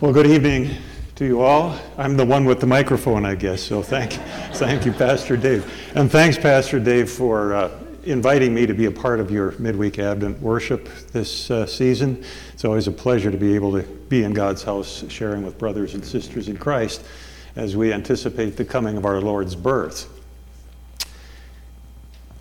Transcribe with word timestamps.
Well, 0.00 0.12
good 0.12 0.28
evening 0.28 0.76
to 1.16 1.24
you 1.24 1.40
all. 1.40 1.76
I'm 1.96 2.16
the 2.16 2.24
one 2.24 2.44
with 2.44 2.60
the 2.60 2.68
microphone, 2.68 3.26
I 3.26 3.34
guess, 3.34 3.60
so 3.60 3.82
thank, 3.82 4.12
thank 4.52 4.86
you, 4.86 4.92
Pastor 4.92 5.36
Dave. 5.36 5.68
And 5.96 6.08
thanks, 6.08 6.38
Pastor 6.38 6.78
Dave, 6.78 7.10
for 7.10 7.52
uh, 7.52 7.70
inviting 8.04 8.54
me 8.54 8.64
to 8.64 8.74
be 8.74 8.84
a 8.84 8.92
part 8.92 9.18
of 9.18 9.32
your 9.32 9.56
midweek 9.58 9.98
Advent 9.98 10.40
worship 10.40 10.88
this 11.12 11.50
uh, 11.50 11.66
season. 11.66 12.24
It's 12.54 12.64
always 12.64 12.86
a 12.86 12.92
pleasure 12.92 13.32
to 13.32 13.36
be 13.36 13.56
able 13.56 13.72
to 13.72 13.82
be 13.82 14.22
in 14.22 14.32
God's 14.34 14.62
house 14.62 15.04
sharing 15.08 15.42
with 15.42 15.58
brothers 15.58 15.94
and 15.94 16.04
sisters 16.04 16.46
in 16.46 16.58
Christ 16.58 17.04
as 17.56 17.76
we 17.76 17.92
anticipate 17.92 18.56
the 18.56 18.64
coming 18.64 18.96
of 18.96 19.04
our 19.04 19.20
Lord's 19.20 19.56
birth. 19.56 20.17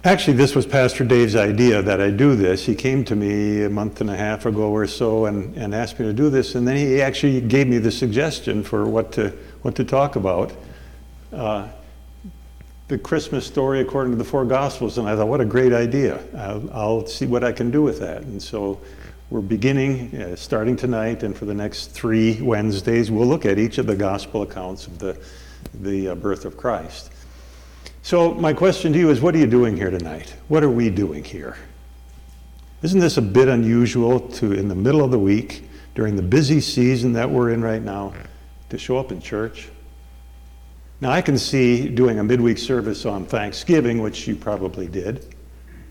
Actually, 0.07 0.37
this 0.37 0.55
was 0.55 0.65
Pastor 0.65 1.03
Dave's 1.03 1.35
idea 1.35 1.81
that 1.81 1.99
I 1.99 2.11
do 2.11 2.33
this. 2.33 2.65
He 2.65 2.75
came 2.75 3.03
to 3.03 3.13
me 3.13 3.65
a 3.65 3.69
month 3.69 3.99
and 3.99 4.09
a 4.09 4.15
half 4.15 4.45
ago 4.45 4.71
or 4.71 4.87
so 4.87 5.25
and, 5.25 5.53
and 5.57 5.75
asked 5.75 5.99
me 5.99 6.05
to 6.05 6.13
do 6.13 6.29
this, 6.29 6.55
and 6.55 6.65
then 6.65 6.77
he 6.77 7.01
actually 7.01 7.41
gave 7.41 7.67
me 7.67 7.77
the 7.77 7.91
suggestion 7.91 8.63
for 8.63 8.85
what 8.85 9.11
to, 9.11 9.31
what 9.63 9.75
to 9.75 9.83
talk 9.83 10.15
about. 10.15 10.53
Uh, 11.33 11.67
the 12.87 12.97
Christmas 12.97 13.45
story 13.45 13.81
according 13.81 14.13
to 14.13 14.17
the 14.17 14.23
four 14.23 14.45
Gospels, 14.45 14.97
and 14.97 15.09
I 15.09 15.17
thought, 15.17 15.27
what 15.27 15.41
a 15.41 15.45
great 15.45 15.73
idea. 15.73 16.23
I'll, 16.37 16.69
I'll 16.71 17.05
see 17.05 17.25
what 17.25 17.43
I 17.43 17.51
can 17.51 17.69
do 17.69 17.81
with 17.81 17.99
that. 17.99 18.21
And 18.21 18.41
so 18.41 18.79
we're 19.29 19.41
beginning, 19.41 20.15
uh, 20.15 20.37
starting 20.37 20.77
tonight, 20.77 21.23
and 21.23 21.35
for 21.35 21.43
the 21.43 21.53
next 21.53 21.87
three 21.87 22.41
Wednesdays, 22.41 23.11
we'll 23.11 23.27
look 23.27 23.45
at 23.45 23.59
each 23.59 23.77
of 23.77 23.87
the 23.87 23.95
Gospel 23.97 24.43
accounts 24.43 24.87
of 24.87 24.99
the, 24.99 25.21
the 25.81 26.07
uh, 26.07 26.15
birth 26.15 26.45
of 26.45 26.55
Christ. 26.55 27.11
So, 28.07 28.33
my 28.33 28.53
question 28.53 28.93
to 28.93 28.99
you 28.99 29.09
is 29.09 29.19
what 29.19 29.35
are 29.35 29.37
you 29.37 29.47
doing 29.47 29.75
here 29.75 29.89
tonight? 29.89 30.33
What 30.47 30.63
are 30.63 30.69
we 30.69 30.89
doing 30.89 31.25
here? 31.25 31.57
Isn't 32.81 33.01
this 33.01 33.17
a 33.17 33.21
bit 33.21 33.49
unusual 33.49 34.21
to, 34.29 34.53
in 34.53 34.69
the 34.69 34.75
middle 34.75 35.03
of 35.03 35.11
the 35.11 35.19
week, 35.19 35.67
during 35.93 36.15
the 36.15 36.21
busy 36.21 36.61
season 36.61 37.11
that 37.11 37.29
we're 37.29 37.49
in 37.49 37.61
right 37.61 37.81
now, 37.81 38.13
to 38.69 38.77
show 38.77 38.97
up 38.97 39.11
in 39.11 39.19
church? 39.19 39.67
Now, 41.01 41.09
I 41.09 41.21
can 41.21 41.37
see 41.37 41.89
doing 41.89 42.19
a 42.19 42.23
midweek 42.23 42.59
service 42.59 43.05
on 43.05 43.25
Thanksgiving, 43.25 44.01
which 44.01 44.25
you 44.25 44.37
probably 44.37 44.87
did 44.87 45.35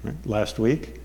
right, 0.02 0.14
last 0.24 0.58
week. 0.58 1.02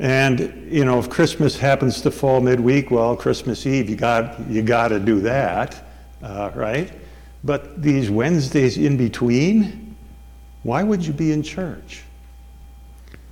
And, 0.00 0.66
you 0.68 0.84
know, 0.84 0.98
if 0.98 1.08
Christmas 1.08 1.56
happens 1.56 2.00
to 2.00 2.10
fall 2.10 2.40
midweek, 2.40 2.90
well, 2.90 3.14
Christmas 3.14 3.66
Eve, 3.66 3.88
you 3.88 3.94
got, 3.94 4.50
you 4.50 4.62
got 4.62 4.88
to 4.88 4.98
do 4.98 5.20
that, 5.20 5.88
uh, 6.24 6.50
right? 6.56 6.92
But 7.44 7.80
these 7.80 8.10
Wednesdays 8.10 8.78
in 8.78 8.96
between, 8.96 9.83
why 10.64 10.82
would 10.82 11.06
you 11.06 11.12
be 11.12 11.30
in 11.30 11.42
church? 11.42 12.02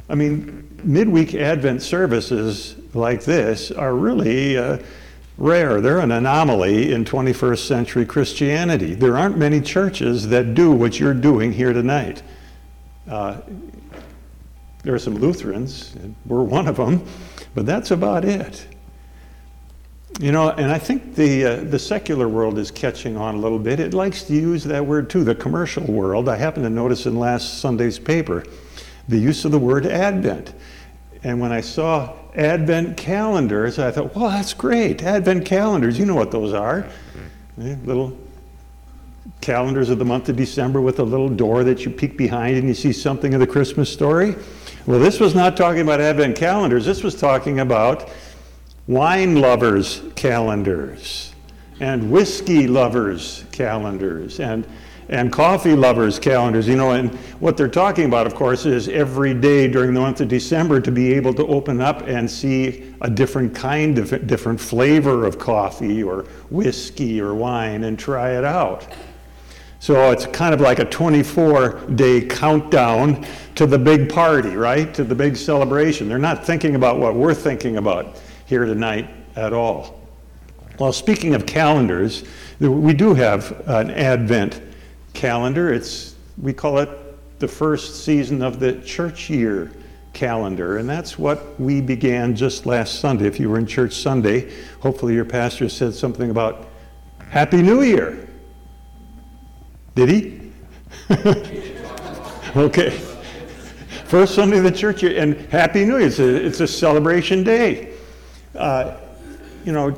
I 0.08 0.14
mean, 0.14 0.68
midweek 0.84 1.34
Advent 1.34 1.82
services 1.82 2.76
like 2.94 3.24
this 3.24 3.70
are 3.70 3.94
really 3.94 4.56
uh, 4.56 4.78
rare. 5.38 5.80
They're 5.80 6.00
an 6.00 6.12
anomaly 6.12 6.92
in 6.92 7.04
21st 7.04 7.66
century 7.66 8.06
Christianity. 8.06 8.94
There 8.94 9.16
aren't 9.16 9.38
many 9.38 9.60
churches 9.60 10.28
that 10.28 10.54
do 10.54 10.70
what 10.70 11.00
you're 11.00 11.14
doing 11.14 11.52
here 11.52 11.72
tonight. 11.72 12.22
Uh, 13.08 13.40
there 14.82 14.94
are 14.94 14.98
some 14.98 15.14
Lutherans, 15.14 15.96
we're 16.26 16.42
one 16.42 16.68
of 16.68 16.76
them, 16.76 17.06
but 17.54 17.66
that's 17.66 17.90
about 17.90 18.24
it. 18.24 18.66
You 20.20 20.30
know, 20.30 20.50
and 20.50 20.70
I 20.70 20.78
think 20.78 21.14
the, 21.14 21.44
uh, 21.44 21.56
the 21.64 21.78
secular 21.78 22.28
world 22.28 22.58
is 22.58 22.70
catching 22.70 23.16
on 23.16 23.34
a 23.34 23.38
little 23.38 23.58
bit. 23.58 23.80
It 23.80 23.94
likes 23.94 24.24
to 24.24 24.34
use 24.34 24.62
that 24.64 24.84
word 24.84 25.08
too, 25.08 25.24
the 25.24 25.34
commercial 25.34 25.84
world. 25.84 26.28
I 26.28 26.36
happened 26.36 26.64
to 26.64 26.70
notice 26.70 27.06
in 27.06 27.18
last 27.18 27.60
Sunday's 27.60 27.98
paper 27.98 28.44
the 29.08 29.18
use 29.18 29.44
of 29.44 29.52
the 29.52 29.58
word 29.58 29.86
Advent. 29.86 30.54
And 31.24 31.40
when 31.40 31.50
I 31.50 31.60
saw 31.60 32.14
Advent 32.34 32.96
calendars, 32.96 33.78
I 33.78 33.90
thought, 33.90 34.14
well, 34.14 34.28
that's 34.28 34.54
great. 34.54 35.02
Advent 35.02 35.46
calendars, 35.46 35.98
you 35.98 36.04
know 36.04 36.14
what 36.14 36.30
those 36.30 36.52
are. 36.52 36.86
Eh, 37.60 37.76
little 37.84 38.16
calendars 39.40 39.90
of 39.90 39.98
the 39.98 40.04
month 40.04 40.28
of 40.28 40.36
December 40.36 40.80
with 40.80 40.98
a 41.00 41.02
little 41.02 41.28
door 41.28 41.64
that 41.64 41.84
you 41.84 41.90
peek 41.90 42.16
behind 42.16 42.56
and 42.56 42.68
you 42.68 42.74
see 42.74 42.92
something 42.92 43.34
of 43.34 43.40
the 43.40 43.46
Christmas 43.46 43.92
story. 43.92 44.36
Well, 44.86 44.98
this 44.98 45.20
was 45.20 45.34
not 45.34 45.56
talking 45.56 45.82
about 45.82 46.00
Advent 46.00 46.36
calendars, 46.36 46.84
this 46.84 47.02
was 47.02 47.14
talking 47.14 47.60
about 47.60 48.08
wine 48.86 49.40
lovers' 49.40 50.02
calendars, 50.16 51.32
and 51.80 52.10
whiskey 52.10 52.66
lovers' 52.66 53.44
calendars, 53.52 54.40
and 54.40 54.66
and 55.08 55.30
coffee 55.30 55.74
lovers' 55.74 56.18
calendars. 56.18 56.66
You 56.66 56.76
know, 56.76 56.92
and 56.92 57.14
what 57.40 57.56
they're 57.56 57.68
talking 57.68 58.06
about, 58.06 58.26
of 58.26 58.34
course, 58.34 58.66
is 58.66 58.88
every 58.88 59.34
day 59.34 59.68
during 59.68 59.94
the 59.94 60.00
month 60.00 60.20
of 60.20 60.28
December 60.28 60.80
to 60.80 60.90
be 60.90 61.12
able 61.12 61.34
to 61.34 61.46
open 61.46 61.80
up 61.80 62.02
and 62.08 62.30
see 62.30 62.94
a 63.02 63.10
different 63.10 63.54
kind 63.54 63.98
of 63.98 64.26
different 64.26 64.60
flavor 64.60 65.26
of 65.26 65.38
coffee 65.38 66.02
or 66.02 66.22
whiskey 66.50 67.20
or 67.20 67.34
wine 67.34 67.84
and 67.84 67.98
try 67.98 68.38
it 68.38 68.44
out. 68.44 68.86
So 69.80 70.12
it's 70.12 70.26
kind 70.26 70.54
of 70.54 70.60
like 70.60 70.78
a 70.78 70.84
24 70.84 71.90
day 71.96 72.20
countdown 72.20 73.26
to 73.56 73.66
the 73.66 73.78
big 73.78 74.08
party, 74.08 74.56
right? 74.56 74.94
To 74.94 75.02
the 75.02 75.14
big 75.14 75.36
celebration. 75.36 76.08
They're 76.08 76.18
not 76.18 76.46
thinking 76.46 76.76
about 76.76 76.98
what 76.98 77.16
we're 77.16 77.34
thinking 77.34 77.76
about 77.78 78.16
here 78.52 78.66
tonight 78.66 79.08
at 79.34 79.54
all. 79.54 79.98
Well, 80.78 80.92
speaking 80.92 81.34
of 81.34 81.46
calendars, 81.46 82.22
we 82.60 82.92
do 82.92 83.14
have 83.14 83.66
an 83.66 83.90
Advent 83.90 84.60
calendar. 85.14 85.72
It's, 85.72 86.16
we 86.36 86.52
call 86.52 86.76
it 86.76 86.90
the 87.38 87.48
first 87.48 88.04
season 88.04 88.42
of 88.42 88.60
the 88.60 88.74
church 88.82 89.30
year 89.30 89.72
calendar, 90.12 90.76
and 90.76 90.86
that's 90.86 91.18
what 91.18 91.58
we 91.58 91.80
began 91.80 92.36
just 92.36 92.66
last 92.66 93.00
Sunday. 93.00 93.26
If 93.26 93.40
you 93.40 93.48
were 93.48 93.56
in 93.56 93.66
church 93.66 93.94
Sunday, 93.94 94.52
hopefully 94.80 95.14
your 95.14 95.24
pastor 95.24 95.70
said 95.70 95.94
something 95.94 96.28
about 96.28 96.68
Happy 97.30 97.62
New 97.62 97.80
Year. 97.80 98.28
Did 99.94 100.10
he? 100.10 100.52
okay. 102.54 102.90
First 104.04 104.34
Sunday 104.34 104.58
of 104.58 104.64
the 104.64 104.72
church 104.72 105.02
year, 105.02 105.18
and 105.18 105.36
Happy 105.50 105.86
New 105.86 105.96
Year. 105.96 106.08
It's 106.08 106.18
a, 106.18 106.46
it's 106.46 106.60
a 106.60 106.68
celebration 106.68 107.44
day 107.44 107.91
uh, 108.54 108.96
you 109.64 109.72
know, 109.72 109.96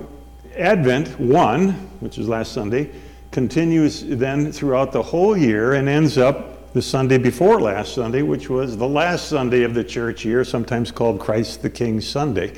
Advent 0.57 1.19
1, 1.19 1.71
which 2.01 2.19
is 2.19 2.29
last 2.29 2.53
Sunday, 2.53 2.91
continues 3.31 4.05
then 4.05 4.53
throughout 4.53 4.93
the 4.93 5.03
whole 5.03 5.37
year 5.37 5.75
and 5.75 5.89
ends 5.89 6.19
up 6.19 6.73
the 6.73 6.83
Sunday 6.83 7.19
before 7.19 7.61
last 7.61 7.95
Sunday, 7.95 8.23
which 8.23 8.49
was 8.49 8.77
the 8.77 8.87
last 8.87 9.29
Sunday 9.29 9.63
of 9.63 9.75
the 9.75 9.83
church 9.83 10.25
year, 10.25 10.45
sometimes 10.45 10.91
called 10.91 11.21
Christ 11.21 11.63
the 11.63 11.71
King 11.71 12.01
Sunday. 12.01 12.53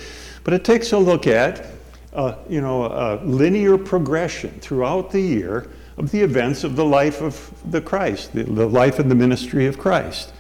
But 0.45 0.55
it 0.55 0.65
takes 0.65 0.93
a 0.93 0.99
look 0.99 1.27
at, 1.27 1.67
uh, 2.13 2.37
you 2.49 2.61
know, 2.61 2.85
a 2.85 3.21
linear 3.25 3.79
progression 3.79 4.51
throughout 4.61 5.11
the 5.11 5.21
year 5.21 5.71
of 5.97 6.11
the 6.11 6.21
events 6.21 6.65
of 6.65 6.77
the 6.77 6.85
life 6.85 7.23
of 7.23 7.51
the 7.71 7.81
Christ, 7.81 8.33
the, 8.33 8.45
the 8.45 8.67
life 8.67 8.99
and 8.99 9.11
the 9.11 9.15
ministry 9.15 9.67
of 9.67 9.79
Christ 9.79 10.33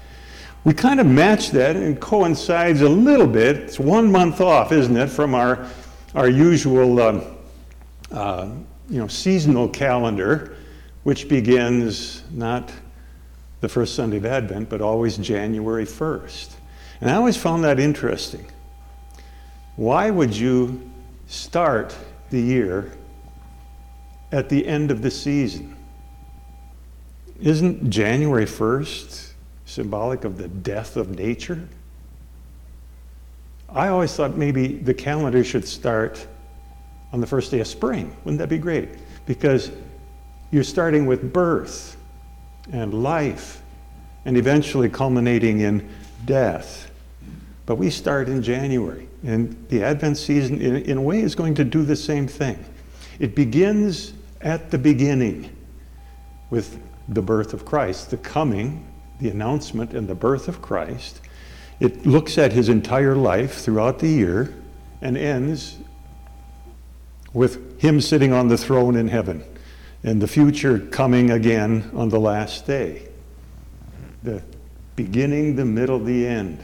we 0.66 0.74
kind 0.74 0.98
of 0.98 1.06
match 1.06 1.52
that 1.52 1.76
and 1.76 2.00
coincides 2.00 2.80
a 2.80 2.88
little 2.88 3.28
bit. 3.28 3.56
It's 3.56 3.78
one 3.78 4.10
month 4.10 4.40
off, 4.40 4.72
isn't 4.72 4.96
it, 4.96 5.06
from 5.06 5.32
our, 5.32 5.64
our 6.12 6.28
usual 6.28 7.00
um, 7.00 7.22
uh, 8.10 8.48
you 8.90 8.98
know, 8.98 9.06
seasonal 9.06 9.68
calendar, 9.68 10.56
which 11.04 11.28
begins 11.28 12.24
not 12.32 12.72
the 13.60 13.68
first 13.68 13.94
Sunday 13.94 14.16
of 14.16 14.26
Advent, 14.26 14.68
but 14.68 14.80
always 14.80 15.16
January 15.18 15.84
1st. 15.84 16.54
And 17.00 17.10
I 17.10 17.14
always 17.14 17.36
found 17.36 17.62
that 17.62 17.78
interesting. 17.78 18.44
Why 19.76 20.10
would 20.10 20.36
you 20.36 20.90
start 21.28 21.96
the 22.30 22.40
year 22.40 22.90
at 24.32 24.48
the 24.48 24.66
end 24.66 24.90
of 24.90 25.00
the 25.00 25.12
season? 25.12 25.76
Isn't 27.40 27.88
January 27.88 28.46
1st 28.46 29.26
symbolic 29.66 30.24
of 30.24 30.38
the 30.38 30.48
death 30.48 30.96
of 30.96 31.18
nature? 31.18 31.68
I 33.68 33.88
always 33.88 34.14
thought 34.14 34.36
maybe 34.36 34.68
the 34.68 34.94
calendar 34.94 35.44
should 35.44 35.66
start 35.66 36.26
on 37.12 37.20
the 37.20 37.26
first 37.26 37.50
day 37.50 37.60
of 37.60 37.66
spring. 37.66 38.16
Wouldn't 38.24 38.38
that 38.38 38.48
be 38.48 38.58
great? 38.58 38.88
Because 39.26 39.70
you're 40.50 40.64
starting 40.64 41.06
with 41.06 41.32
birth 41.32 41.96
and 42.72 43.02
life 43.02 43.62
and 44.24 44.36
eventually 44.36 44.88
culminating 44.88 45.60
in 45.60 45.88
death. 46.24 46.90
But 47.66 47.76
we 47.76 47.90
start 47.90 48.28
in 48.28 48.42
January, 48.42 49.08
and 49.24 49.56
the 49.68 49.82
Advent 49.82 50.18
season, 50.18 50.60
in, 50.60 50.76
in 50.76 50.98
a 50.98 51.02
way, 51.02 51.20
is 51.20 51.34
going 51.34 51.54
to 51.56 51.64
do 51.64 51.82
the 51.82 51.96
same 51.96 52.28
thing. 52.28 52.64
It 53.18 53.34
begins 53.34 54.12
at 54.40 54.70
the 54.70 54.78
beginning 54.78 55.50
with 56.50 56.78
the 57.08 57.22
birth 57.22 57.52
of 57.52 57.64
Christ, 57.64 58.10
the 58.10 58.16
coming 58.18 58.86
the 59.20 59.30
announcement 59.30 59.92
and 59.92 60.08
the 60.08 60.14
birth 60.14 60.48
of 60.48 60.60
Christ. 60.62 61.20
It 61.80 62.06
looks 62.06 62.38
at 62.38 62.52
his 62.52 62.68
entire 62.68 63.14
life 63.16 63.58
throughout 63.58 63.98
the 63.98 64.08
year 64.08 64.54
and 65.00 65.16
ends 65.16 65.78
with 67.32 67.80
him 67.80 68.00
sitting 68.00 68.32
on 68.32 68.48
the 68.48 68.56
throne 68.56 68.96
in 68.96 69.08
heaven 69.08 69.44
and 70.02 70.22
the 70.22 70.28
future 70.28 70.78
coming 70.78 71.30
again 71.32 71.90
on 71.94 72.08
the 72.08 72.20
last 72.20 72.66
day. 72.66 73.08
The 74.22 74.42
beginning, 74.94 75.56
the 75.56 75.64
middle, 75.64 75.98
the 75.98 76.26
end. 76.26 76.62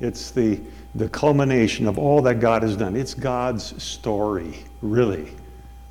It's 0.00 0.30
the, 0.30 0.60
the 0.94 1.08
culmination 1.08 1.86
of 1.86 1.98
all 1.98 2.22
that 2.22 2.38
God 2.38 2.62
has 2.62 2.76
done. 2.76 2.94
It's 2.94 3.14
God's 3.14 3.82
story, 3.82 4.54
really. 4.82 5.32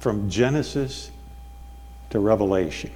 from 0.05 0.29
Genesis 0.29 1.09
to 2.11 2.19
Revelation. 2.19 2.91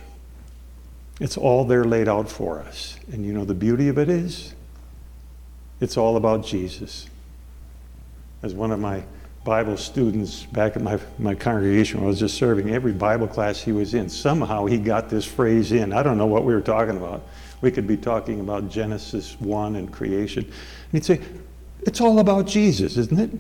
It's 1.20 1.38
all 1.38 1.66
there 1.66 1.84
laid 1.84 2.08
out 2.08 2.30
for 2.30 2.60
us. 2.60 2.98
And 3.12 3.26
you 3.26 3.34
know, 3.34 3.46
the 3.46 3.54
beauty 3.54 3.90
of 3.90 3.98
it 3.98 4.10
is, 4.10 4.54
it's 5.82 5.98
all 5.98 6.18
about 6.18 6.46
Jesus. 6.46 7.08
As 8.42 8.54
one 8.54 8.72
of 8.72 8.80
my 8.80 9.04
Bible 9.44 9.78
students 9.78 10.44
back 10.44 10.76
at 10.76 10.82
my, 10.82 11.00
my 11.18 11.34
congregation 11.34 12.02
I 12.02 12.06
was 12.06 12.20
just 12.20 12.38
serving, 12.38 12.70
every 12.70 12.92
Bible 12.92 13.28
class 13.28 13.62
he 13.62 13.72
was 13.72 13.94
in, 13.94 14.10
somehow 14.10 14.66
he 14.66 14.78
got 14.78 15.10
this 15.10 15.26
phrase 15.26 15.72
in. 15.72 15.94
I 15.94 16.04
don't 16.04 16.18
know 16.18 16.28
what 16.28 16.44
we 16.44 16.54
were 16.54 16.62
talking 16.62 16.98
about. 16.98 17.24
We 17.62 17.72
could 17.72 17.88
be 17.88 17.98
talking 17.98 18.40
about 18.40 18.70
Genesis 18.70 19.40
1 19.40 19.76
and 19.76 19.92
creation. 19.92 20.46
And 20.46 20.54
he'd 20.92 21.06
say, 21.06 21.22
It's 21.82 22.00
all 22.00 22.20
about 22.20 22.48
Jesus, 22.48 22.98
isn't 22.98 23.20
it? 23.20 23.32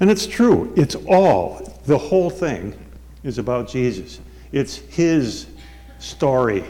And 0.00 0.10
it's 0.10 0.26
true. 0.26 0.72
It's 0.76 0.96
all, 1.06 1.80
the 1.86 1.98
whole 1.98 2.30
thing 2.30 2.74
is 3.22 3.38
about 3.38 3.68
Jesus. 3.68 4.20
It's 4.52 4.76
his 4.76 5.46
story, 5.98 6.64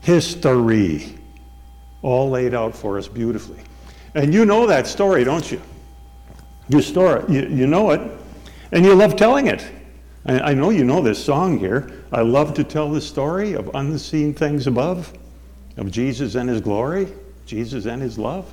history, 0.00 1.18
all 2.02 2.30
laid 2.30 2.54
out 2.54 2.74
for 2.74 2.98
us 2.98 3.08
beautifully. 3.08 3.60
And 4.14 4.34
you 4.34 4.44
know 4.44 4.66
that 4.66 4.86
story, 4.86 5.24
don't 5.24 5.50
you? 5.50 5.60
Your 6.68 6.82
story, 6.82 7.22
you, 7.28 7.42
you 7.48 7.66
know 7.66 7.90
it, 7.90 8.00
and 8.72 8.84
you 8.84 8.94
love 8.94 9.16
telling 9.16 9.46
it. 9.46 9.66
I, 10.26 10.40
I 10.40 10.54
know 10.54 10.70
you 10.70 10.84
know 10.84 11.00
this 11.00 11.22
song 11.22 11.58
here. 11.58 12.04
I 12.12 12.22
love 12.22 12.54
to 12.54 12.64
tell 12.64 12.90
the 12.90 13.00
story 13.00 13.52
of 13.54 13.70
unseen 13.74 14.34
things 14.34 14.66
above, 14.66 15.12
of 15.76 15.90
Jesus 15.90 16.34
and 16.34 16.48
his 16.48 16.60
glory, 16.60 17.08
Jesus 17.46 17.86
and 17.86 18.00
his 18.00 18.18
love. 18.18 18.52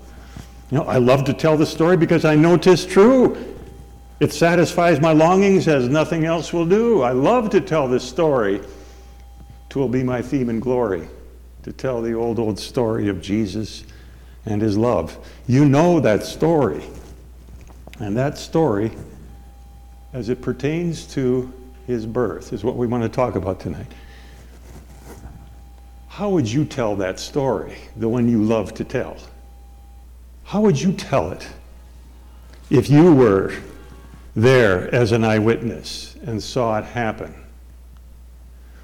You 0.71 0.79
know, 0.79 0.83
I 0.83 0.97
love 0.97 1.23
to 1.25 1.33
tell 1.33 1.57
the 1.57 1.65
story 1.65 1.95
because 1.95 2.25
I 2.25 2.35
know 2.35 2.57
'tis 2.57 2.85
true. 2.85 3.37
It 4.19 4.33
satisfies 4.33 4.99
my 4.99 5.13
longings 5.13 5.67
as 5.67 5.87
nothing 5.87 6.25
else 6.25 6.51
will 6.51 6.65
do. 6.65 7.03
I 7.03 7.11
love 7.11 7.51
to 7.51 7.61
tell 7.61 7.87
this 7.87 8.03
story. 8.03 8.61
Twill 9.69 9.87
be 9.87 10.03
my 10.03 10.21
theme 10.21 10.49
and 10.49 10.61
glory 10.61 11.07
to 11.67 11.73
tell 11.73 12.01
the 12.01 12.13
old, 12.13 12.39
old 12.39 12.57
story 12.57 13.09
of 13.09 13.21
Jesus 13.21 13.83
and 14.45 14.61
his 14.61 14.77
love. 14.77 15.17
You 15.47 15.65
know 15.65 15.99
that 15.99 16.23
story. 16.23 16.81
And 17.99 18.15
that 18.15 18.37
story, 18.37 18.93
as 20.13 20.29
it 20.29 20.41
pertains 20.41 21.05
to 21.15 21.51
his 21.85 22.05
birth, 22.05 22.53
is 22.53 22.63
what 22.63 22.77
we 22.77 22.87
want 22.87 23.03
to 23.03 23.09
talk 23.09 23.35
about 23.35 23.59
tonight. 23.59 23.91
How 26.07 26.29
would 26.29 26.49
you 26.49 26.63
tell 26.63 26.95
that 26.95 27.19
story, 27.19 27.75
the 27.97 28.07
one 28.07 28.29
you 28.29 28.41
love 28.41 28.73
to 28.75 28.85
tell? 28.85 29.17
How 30.45 30.61
would 30.61 30.79
you 30.81 30.93
tell 30.93 31.33
it 31.33 31.49
if 32.69 32.89
you 32.89 33.13
were 33.13 33.53
there 34.37 34.93
as 34.95 35.11
an 35.11 35.25
eyewitness 35.25 36.15
and 36.25 36.41
saw 36.41 36.77
it 36.77 36.85
happen? 36.85 37.35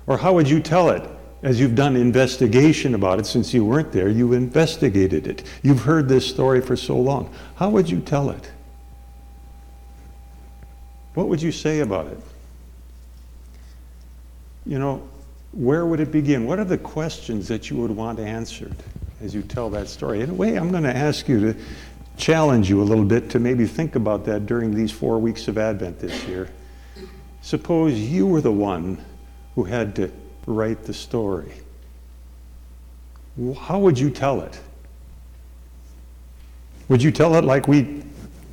Or 0.06 0.18
how 0.18 0.33
would 0.33 0.50
you 0.50 0.59
tell 0.59 0.89
it 0.89 1.09
as 1.44 1.60
you've 1.60 1.75
done 1.75 1.98
investigation 1.98 2.95
about 2.95 3.19
it 3.19 3.25
since 3.25 3.54
you 3.54 3.66
weren't 3.66 3.92
there? 3.92 4.07
You 4.07 4.31
investigated 4.31 5.28
it. 5.28 5.44
You've 5.62 5.81
heard 5.81 6.07
this 6.07 6.25
story 6.25 6.62
for 6.62 6.78
so 6.78 6.98
long. 6.98 7.34
How 7.56 7.69
would 7.69 7.90
you 7.90 8.00
tell 8.00 8.30
it? 8.30 8.50
What 11.13 11.28
would 11.28 11.42
you 11.42 11.51
say 11.51 11.81
about 11.81 12.07
it? 12.07 12.18
You 14.66 14.80
know, 14.80 15.07
where 15.51 15.86
would 15.86 16.00
it 16.00 16.12
begin? 16.12 16.48
What 16.48 16.60
are 16.60 16.66
the 16.66 16.78
questions 16.78 17.50
that 17.50 17.69
you 17.69 17.75
would 17.78 17.92
want 17.92 18.19
answered 18.19 18.75
as 19.22 19.36
you 19.36 19.42
tell 19.42 19.69
that 19.72 19.90
story? 19.90 20.22
In 20.22 20.30
a 20.30 20.34
way, 20.34 20.56
I'm 20.56 20.72
going 20.72 20.84
to 20.84 20.95
ask 20.95 21.28
you 21.28 21.54
to 21.54 21.60
challenge 22.16 22.69
you 22.69 22.81
a 22.81 22.86
little 22.86 23.04
bit 23.04 23.30
to 23.31 23.40
maybe 23.40 23.66
think 23.66 23.95
about 23.95 24.24
that 24.25 24.45
during 24.45 24.74
these 24.74 24.92
four 24.92 25.19
weeks 25.19 25.50
of 25.50 25.57
Advent 25.57 26.00
this 26.00 26.24
year. 26.24 26.50
Suppose 27.42 28.00
you 28.00 28.25
were 28.25 28.40
the 28.40 28.51
one 28.51 29.04
who 29.56 29.66
had 29.66 29.95
to 29.98 30.10
write 30.45 30.84
the 30.84 30.94
story. 30.94 31.51
How 33.60 33.80
would 33.80 33.98
you 33.98 34.10
tell 34.10 34.42
it? 34.42 34.60
Would 36.90 37.01
you 37.01 37.12
tell 37.12 37.36
it 37.36 37.44
like 37.44 37.68
we 37.68 38.04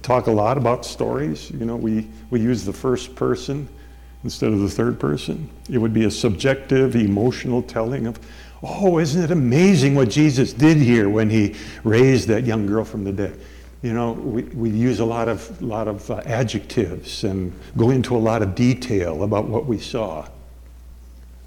talk 0.02 0.26
a 0.26 0.30
lot 0.30 0.56
about 0.56 0.86
stories? 0.86 1.50
You 1.50 1.66
know, 1.66 1.76
we, 1.76 2.08
we 2.30 2.40
use 2.40 2.64
the 2.64 2.72
first 2.72 3.14
person 3.14 3.68
instead 4.24 4.52
of 4.52 4.60
the 4.60 4.68
third 4.68 4.98
person. 4.98 5.50
It 5.68 5.78
would 5.78 5.92
be 5.92 6.04
a 6.04 6.10
subjective, 6.10 6.94
emotional 6.94 7.62
telling 7.62 8.06
of, 8.06 8.18
oh, 8.62 8.98
isn't 8.98 9.22
it 9.22 9.30
amazing 9.30 9.94
what 9.94 10.10
Jesus 10.10 10.52
did 10.52 10.76
here 10.76 11.08
when 11.08 11.28
he 11.28 11.56
raised 11.84 12.28
that 12.28 12.44
young 12.44 12.66
girl 12.66 12.84
from 12.84 13.04
the 13.04 13.12
dead? 13.12 13.38
You 13.82 13.94
know, 13.94 14.12
we, 14.12 14.42
we 14.42 14.70
use 14.70 15.00
a 15.00 15.04
lot 15.04 15.28
of, 15.28 15.60
lot 15.62 15.88
of 15.88 16.10
uh, 16.10 16.20
adjectives 16.26 17.24
and 17.24 17.52
go 17.78 17.90
into 17.90 18.14
a 18.14 18.18
lot 18.18 18.42
of 18.42 18.54
detail 18.54 19.22
about 19.22 19.46
what 19.46 19.64
we 19.64 19.78
saw. 19.78 20.28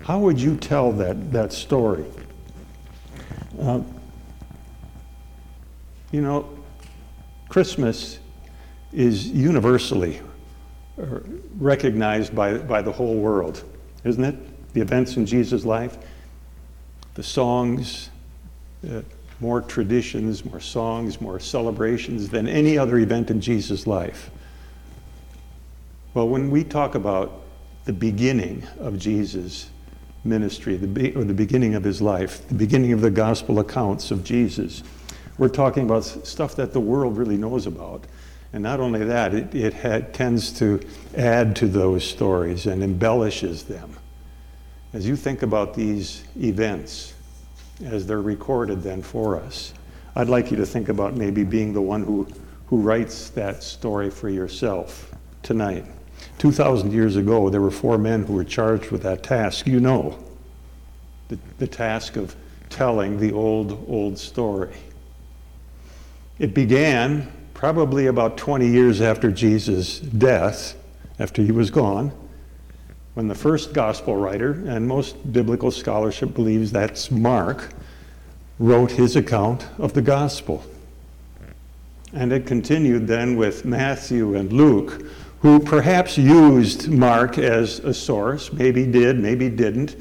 How 0.04 0.20
would 0.20 0.40
you 0.40 0.58
tell 0.58 0.92
that, 0.94 1.32
that 1.32 1.54
story? 1.54 2.04
Uh, 3.58 3.80
you 6.12 6.20
know, 6.20 6.50
Christmas 7.48 8.20
is 8.92 9.28
universally 9.28 10.20
uh, 11.02 11.20
recognized 11.58 12.36
by, 12.36 12.58
by 12.58 12.82
the 12.82 12.92
whole 12.92 13.16
world, 13.16 13.64
isn't 14.04 14.24
it? 14.26 14.74
The 14.74 14.82
events 14.82 15.16
in 15.16 15.26
Jesus' 15.26 15.64
life, 15.64 15.98
the 17.14 17.24
songs, 17.24 18.10
uh, 18.92 19.04
more 19.40 19.62
traditions, 19.62 20.44
more 20.44 20.60
songs, 20.60 21.22
more 21.22 21.40
celebrations 21.40 22.28
than 22.28 22.50
any 22.50 22.78
other 22.78 22.98
event 22.98 23.32
in 23.32 23.40
Jesus' 23.40 23.88
life. 23.88 24.32
Well, 26.14 26.28
when 26.28 26.52
we 26.52 26.66
talk 26.66 26.96
about 26.96 27.42
the 27.86 27.94
beginning 27.94 28.64
of 28.80 29.00
Jesus' 29.00 29.70
ministry, 30.24 30.78
the 30.78 30.88
be- 30.88 31.16
or 31.16 31.24
the 31.24 31.34
beginning 31.34 31.76
of 31.76 31.84
his 31.84 32.02
life, 32.02 32.48
the 32.48 32.56
beginning 32.56 32.94
of 32.94 33.02
the 33.02 33.12
gospel 33.12 33.60
accounts 33.60 34.12
of 34.12 34.24
Jesus, 34.24 34.84
we're 35.38 35.50
talking 35.50 35.84
about 35.84 36.04
stuff 36.04 36.56
that 36.56 36.74
the 36.74 36.80
world 36.80 37.18
really 37.18 37.38
knows 37.38 37.66
about. 37.66 38.06
And 38.54 38.62
not 38.62 38.80
only 38.80 39.04
that, 39.04 39.34
it, 39.34 39.56
it 39.56 40.14
tends 40.14 40.52
to 40.60 40.80
add 41.18 41.56
to 41.58 41.68
those 41.68 42.04
stories 42.04 42.68
and 42.68 42.84
embellishes 42.84 43.64
them. 43.64 43.98
As 44.94 45.08
you 45.08 45.16
think 45.16 45.42
about 45.42 45.74
these 45.74 46.24
events, 46.38 47.16
as 47.84 48.06
they're 48.06 48.22
recorded 48.22 48.84
then 48.84 49.02
for 49.02 49.40
us, 49.40 49.74
I'd 50.16 50.30
like 50.30 50.52
you 50.52 50.58
to 50.58 50.66
think 50.68 50.90
about 50.90 51.16
maybe 51.16 51.44
being 51.44 51.74
the 51.74 51.82
one 51.82 52.04
who, 52.04 52.28
who 52.68 52.78
writes 52.78 53.30
that 53.32 53.64
story 53.64 54.12
for 54.12 54.30
yourself 54.30 55.12
tonight. 55.42 55.86
2,000 56.38 56.92
years 56.92 57.16
ago, 57.16 57.50
there 57.50 57.62
were 57.62 57.72
four 57.72 57.98
men 57.98 58.24
who 58.24 58.34
were 58.34 58.44
charged 58.44 58.92
with 58.92 59.04
that 59.04 59.24
task. 59.24 59.68
You 59.68 59.80
know, 59.80 60.18
the, 61.30 61.38
the 61.58 61.68
task 61.68 62.16
of 62.16 62.36
telling 62.70 63.20
the 63.20 63.32
old, 63.32 63.86
old 63.88 64.18
story. 64.18 64.76
It 66.40 66.54
began 66.54 67.32
probably 67.54 68.08
about 68.08 68.38
20 68.38 68.68
years 68.68 69.00
after 69.00 69.32
Jesus' 69.32 70.00
death, 70.00 70.76
after 71.20 71.42
he 71.42 71.52
was 71.52 71.70
gone, 71.70 72.12
when 73.14 73.28
the 73.28 73.36
first 73.36 73.74
gospel 73.74 74.18
writer, 74.18 74.64
and 74.68 74.88
most 74.88 75.32
biblical 75.32 75.70
scholarship 75.70 76.34
believes 76.34 76.72
that's 76.72 77.12
Mark, 77.12 77.70
wrote 78.60 78.92
his 78.92 79.16
account 79.16 79.68
of 79.78 79.94
the 79.94 80.02
gospel. 80.02 80.64
And 82.12 82.32
it 82.34 82.46
continued 82.46 83.08
then 83.08 83.38
with 83.38 83.66
Matthew 83.66 84.36
and 84.36 84.52
Luke, 84.52 85.06
who 85.44 85.60
perhaps 85.60 86.18
used 86.18 86.90
Mark 86.90 87.38
as 87.38 87.80
a 87.80 87.94
source, 87.94 88.52
maybe 88.54 88.86
did, 88.86 89.20
maybe 89.20 89.50
didn't. 89.50 89.98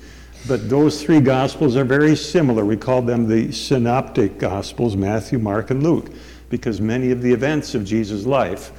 But 0.46 0.70
those 0.70 1.02
three 1.02 1.20
gospels 1.20 1.76
are 1.76 1.84
very 1.84 2.14
similar. 2.14 2.64
We 2.64 2.76
call 2.76 3.02
them 3.02 3.28
the 3.28 3.50
synoptic 3.50 4.38
gospels 4.38 4.96
Matthew, 4.96 5.40
Mark, 5.40 5.70
and 5.70 5.82
Luke 5.82 6.10
because 6.48 6.80
many 6.80 7.10
of 7.10 7.22
the 7.22 7.32
events 7.32 7.74
of 7.74 7.84
Jesus' 7.84 8.24
life 8.24 8.70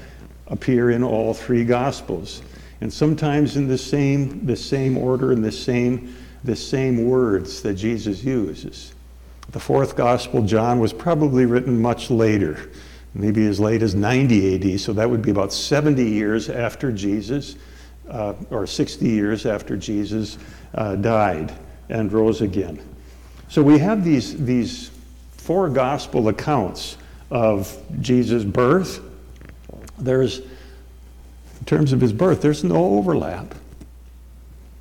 appear 0.47 0.91
in 0.91 1.03
all 1.03 1.33
three 1.33 1.65
gospels 1.65 2.41
and 2.79 2.91
sometimes 2.91 3.57
in 3.57 3.67
the 3.67 3.77
same 3.77 4.45
the 4.45 4.55
same 4.55 4.97
order 4.97 5.33
and 5.33 5.43
the 5.43 5.51
same 5.51 6.15
the 6.45 6.55
same 6.55 7.05
words 7.05 7.61
that 7.61 7.73
Jesus 7.73 8.23
uses. 8.23 8.93
The 9.51 9.59
fourth 9.59 9.97
gospel, 9.97 10.41
John, 10.43 10.79
was 10.79 10.93
probably 10.93 11.45
written 11.45 11.81
much 11.81 12.09
later, 12.09 12.71
maybe 13.13 13.45
as 13.45 13.59
late 13.59 13.83
as 13.83 13.95
90 13.95 14.73
AD, 14.73 14.79
so 14.79 14.93
that 14.93 15.09
would 15.09 15.21
be 15.21 15.31
about 15.31 15.53
70 15.53 16.03
years 16.03 16.49
after 16.49 16.91
Jesus, 16.91 17.55
uh, 18.09 18.33
or 18.49 18.65
60 18.67 19.05
years 19.07 19.45
after 19.45 19.77
Jesus 19.77 20.37
uh, 20.75 20.95
died 20.95 21.53
and 21.89 22.11
rose 22.11 22.41
again. 22.41 22.81
So 23.49 23.61
we 23.61 23.77
have 23.79 24.03
these, 24.03 24.43
these 24.43 24.89
four 25.31 25.69
gospel 25.69 26.29
accounts 26.29 26.97
of 27.29 27.77
Jesus' 28.01 28.43
birth, 28.43 29.01
there's, 29.97 30.39
in 30.39 31.65
terms 31.65 31.93
of 31.93 32.01
his 32.01 32.13
birth, 32.13 32.41
there's 32.41 32.63
no 32.63 32.97
overlap. 32.97 33.55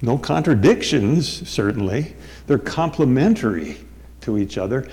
No 0.01 0.19
contradictions, 0.19 1.49
certainly. 1.49 2.15
They're 2.47 2.59
complementary 2.59 3.79
to 4.23 4.37
each 4.37 4.59
other. 4.59 4.89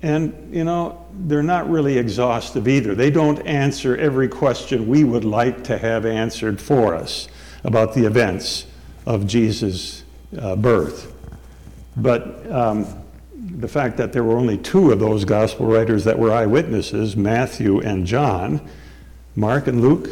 And, 0.00 0.54
you 0.54 0.64
know, 0.64 1.06
they're 1.12 1.42
not 1.42 1.68
really 1.68 1.98
exhaustive 1.98 2.68
either. 2.68 2.94
They 2.94 3.10
don't 3.10 3.44
answer 3.46 3.96
every 3.96 4.28
question 4.28 4.86
we 4.86 5.02
would 5.02 5.24
like 5.24 5.64
to 5.64 5.78
have 5.78 6.06
answered 6.06 6.60
for 6.60 6.94
us 6.94 7.28
about 7.64 7.94
the 7.94 8.06
events 8.06 8.66
of 9.06 9.26
Jesus' 9.26 10.04
uh, 10.38 10.54
birth. 10.54 11.12
But 11.96 12.50
um, 12.50 12.86
the 13.34 13.66
fact 13.66 13.96
that 13.96 14.12
there 14.12 14.22
were 14.22 14.36
only 14.36 14.58
two 14.58 14.92
of 14.92 15.00
those 15.00 15.24
gospel 15.24 15.66
writers 15.66 16.04
that 16.04 16.18
were 16.18 16.32
eyewitnesses, 16.32 17.16
Matthew 17.16 17.80
and 17.80 18.06
John, 18.06 18.60
Mark 19.34 19.66
and 19.66 19.80
Luke, 19.80 20.08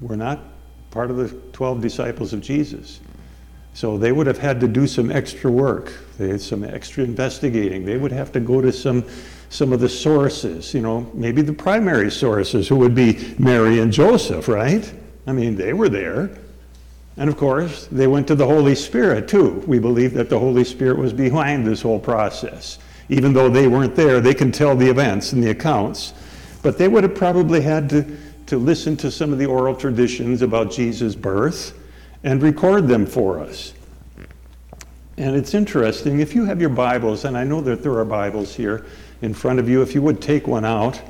were 0.00 0.16
not 0.16 0.40
part 0.90 1.10
of 1.10 1.16
the 1.16 1.28
12 1.52 1.82
disciples 1.82 2.32
of 2.32 2.40
Jesus. 2.40 3.00
So 3.78 3.96
they 3.96 4.10
would 4.10 4.26
have 4.26 4.38
had 4.38 4.58
to 4.62 4.66
do 4.66 4.88
some 4.88 5.12
extra 5.12 5.48
work. 5.48 5.92
They 6.18 6.30
had 6.30 6.40
some 6.40 6.64
extra 6.64 7.04
investigating. 7.04 7.84
They 7.84 7.96
would 7.96 8.10
have 8.10 8.32
to 8.32 8.40
go 8.40 8.60
to 8.60 8.72
some 8.72 9.04
some 9.50 9.72
of 9.72 9.78
the 9.78 9.88
sources, 9.88 10.74
you 10.74 10.80
know, 10.80 11.08
maybe 11.14 11.42
the 11.42 11.52
primary 11.52 12.10
sources, 12.10 12.66
who 12.66 12.74
would 12.74 12.96
be 12.96 13.36
Mary 13.38 13.78
and 13.78 13.92
Joseph, 13.92 14.48
right? 14.48 14.92
I 15.28 15.32
mean, 15.32 15.54
they 15.54 15.74
were 15.74 15.88
there. 15.88 16.28
And 17.18 17.30
of 17.30 17.36
course, 17.36 17.86
they 17.92 18.08
went 18.08 18.26
to 18.26 18.34
the 18.34 18.44
Holy 18.44 18.74
Spirit 18.74 19.28
too. 19.28 19.62
We 19.64 19.78
believe 19.78 20.12
that 20.14 20.28
the 20.28 20.40
Holy 20.40 20.64
Spirit 20.64 20.98
was 20.98 21.12
behind 21.12 21.64
this 21.64 21.80
whole 21.80 22.00
process. 22.00 22.80
Even 23.08 23.32
though 23.32 23.48
they 23.48 23.68
weren't 23.68 23.94
there, 23.94 24.20
they 24.20 24.34
can 24.34 24.50
tell 24.50 24.74
the 24.74 24.90
events 24.90 25.32
and 25.32 25.40
the 25.40 25.50
accounts. 25.50 26.14
But 26.62 26.78
they 26.78 26.88
would 26.88 27.04
have 27.04 27.14
probably 27.14 27.60
had 27.60 27.88
to, 27.90 28.18
to 28.46 28.58
listen 28.58 28.96
to 28.96 29.10
some 29.12 29.32
of 29.32 29.38
the 29.38 29.46
oral 29.46 29.76
traditions 29.76 30.42
about 30.42 30.72
Jesus' 30.72 31.14
birth 31.14 31.77
and 32.28 32.42
record 32.42 32.86
them 32.86 33.06
for 33.06 33.40
us. 33.40 33.72
And 35.16 35.34
it's 35.34 35.54
interesting, 35.54 36.20
if 36.20 36.34
you 36.34 36.44
have 36.44 36.60
your 36.60 36.68
Bibles, 36.68 37.24
and 37.24 37.38
I 37.38 37.42
know 37.42 37.62
that 37.62 37.82
there 37.82 37.96
are 37.98 38.04
Bibles 38.04 38.54
here, 38.54 38.84
in 39.22 39.32
front 39.32 39.58
of 39.58 39.66
you. 39.66 39.80
If 39.80 39.94
you 39.94 40.02
would 40.02 40.20
take 40.20 40.46
one 40.46 40.66
out. 40.66 41.00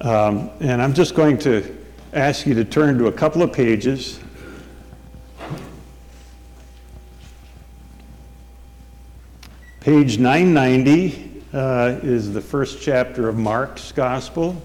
Um, 0.00 0.50
and 0.60 0.80
I'm 0.80 0.94
just 0.94 1.14
going 1.14 1.36
to 1.40 1.76
ask 2.14 2.46
you 2.46 2.54
to 2.54 2.64
turn 2.64 2.96
to 2.98 3.08
a 3.08 3.12
couple 3.12 3.42
of 3.42 3.52
pages. 3.52 4.18
Page 9.80 10.18
990 10.18 11.42
uh, 11.52 11.98
is 12.02 12.32
the 12.32 12.40
first 12.40 12.80
chapter 12.80 13.28
of 13.28 13.36
Mark's 13.36 13.92
Gospel. 13.92 14.56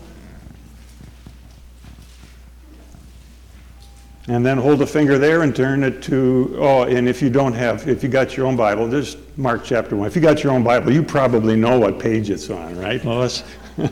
And 4.28 4.44
then 4.44 4.58
hold 4.58 4.82
a 4.82 4.88
finger 4.88 5.20
there 5.20 5.44
and 5.44 5.56
turn 5.56 5.84
it 5.84 6.02
to, 6.04 6.56
oh, 6.58 6.84
and 6.84 7.08
if 7.08 7.22
you 7.22 7.30
don't 7.30 7.54
have, 7.54 7.88
if 7.88 8.02
you 8.02 8.10
got 8.10 8.36
your 8.36 8.48
own 8.48 8.56
Bible, 8.56 8.90
just 8.90 9.20
Mark 9.38 9.64
chapter 9.64 9.96
1. 9.96 10.08
If 10.08 10.16
you 10.16 10.22
got 10.22 10.44
your 10.44 10.52
own 10.52 10.64
Bible, 10.64 10.92
you 10.92 11.04
probably 11.04 11.56
know 11.56 11.78
what 11.78 12.00
page 12.00 12.32
it's 12.32 12.50
on, 12.50 12.76
right, 12.80 13.06
Lois? 13.06 13.44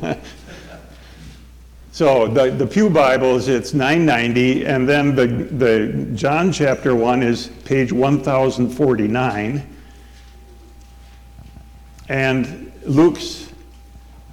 so 1.91 2.27
the, 2.27 2.49
the 2.49 2.65
Pew 2.65 2.89
Bibles, 2.89 3.47
it's 3.47 3.75
990, 3.75 4.65
and 4.65 4.89
then 4.89 5.15
the, 5.15 5.27
the 5.27 6.09
John 6.15 6.51
chapter 6.51 6.95
1 6.95 7.21
is 7.21 7.49
page 7.65 7.93
1049. 7.93 9.67
And 12.09 12.71
Luke's 12.85 13.53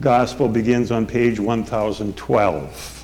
gospel 0.00 0.48
begins 0.48 0.90
on 0.90 1.06
page 1.06 1.38
1012. 1.38 2.99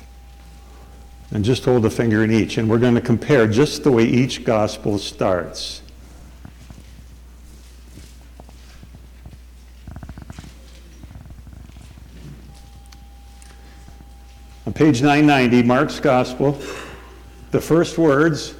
And 1.31 1.43
just 1.43 1.65
hold 1.65 1.85
a 1.85 1.89
finger 1.89 2.23
in 2.23 2.31
each. 2.31 2.57
And 2.57 2.69
we're 2.69 2.79
going 2.79 2.95
to 2.95 3.01
compare 3.01 3.47
just 3.47 3.83
the 3.83 3.91
way 3.91 4.05
each 4.05 4.43
gospel 4.43 4.97
starts. 4.97 5.81
On 14.65 14.73
page 14.73 15.01
990, 15.01 15.63
Mark's 15.63 15.99
gospel, 15.99 16.59
the 17.51 17.61
first 17.61 17.97
words. 17.97 18.53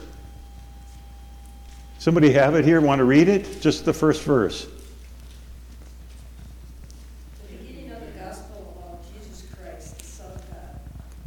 Somebody 1.99 2.31
have 2.31 2.55
it 2.55 2.63
here? 2.63 2.79
Want 2.79 2.99
to 2.99 3.05
read 3.05 3.27
it? 3.27 3.61
Just 3.61 3.83
the 3.83 3.93
first 3.93 4.23
verse. 4.23 4.67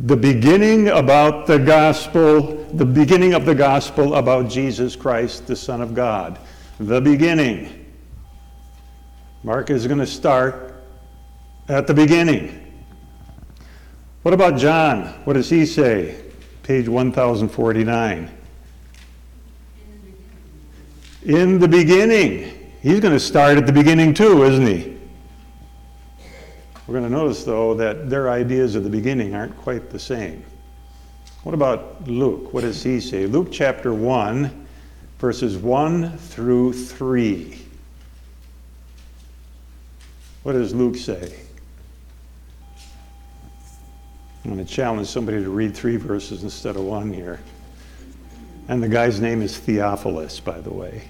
The 0.05 0.17
beginning 0.17 0.89
about 0.89 1.47
the 1.47 1.59
gospel, 1.59 2.65
the 2.73 2.87
beginning 2.87 3.35
of 3.35 3.45
the 3.45 3.55
gospel 3.55 4.15
about 4.15 4.49
Jesus 4.49 4.97
Christ, 4.97 5.47
the 5.47 5.57
Son 5.57 5.83
of 5.83 5.95
God. 5.95 6.39
The 6.79 7.01
beginning. 7.01 7.87
Mark 9.43 9.69
is 9.69 9.87
going 9.87 9.99
to 9.99 10.07
start 10.07 10.83
at 11.69 11.87
the 11.87 11.93
beginning. 11.93 12.57
What 14.23 14.33
about 14.33 14.59
John? 14.59 15.07
What 15.25 15.35
does 15.35 15.51
he 15.51 15.67
say? 15.67 16.23
Page 16.63 16.89
1049. 16.89 18.31
In 21.25 21.59
the 21.59 21.69
beginning. 21.69 22.57
He's 22.81 23.01
going 23.01 23.13
to 23.13 23.21
start 23.21 23.59
at 23.59 23.67
the 23.67 23.73
beginning 23.73 24.15
too, 24.15 24.45
isn't 24.45 24.67
he? 24.67 25.00
We're 26.91 26.99
going 26.99 27.13
to 27.13 27.19
notice, 27.19 27.45
though, 27.45 27.73
that 27.75 28.11
their 28.11 28.29
ideas 28.29 28.75
of 28.75 28.83
the 28.83 28.91
beginning 28.91 29.33
aren't 29.33 29.57
quite 29.57 29.91
the 29.91 29.99
same. 30.01 30.43
What 31.45 31.55
about 31.55 32.09
Luke? 32.09 32.53
What 32.53 32.63
does 32.63 32.83
he 32.83 32.99
say? 32.99 33.27
Luke 33.27 33.47
chapter 33.53 33.95
1, 33.95 34.67
verses 35.21 35.57
1 35.57 36.19
through 36.19 36.73
3. 36.73 37.65
What 40.43 40.55
does 40.55 40.75
Luke 40.75 40.97
say? 40.97 41.39
I'm 44.45 44.53
going 44.53 44.67
to 44.67 44.75
challenge 44.75 45.07
somebody 45.07 45.45
to 45.45 45.51
read 45.51 45.77
three 45.77 45.95
verses 45.95 46.43
instead 46.43 46.75
of 46.75 46.83
one 46.83 47.13
here. 47.13 47.39
And 48.67 48.83
the 48.83 48.89
guy's 48.89 49.21
name 49.21 49.43
is 49.43 49.57
Theophilus, 49.57 50.41
by 50.41 50.61
the 50.61 50.73
way. 50.73 51.05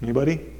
Anybody? 0.00 0.55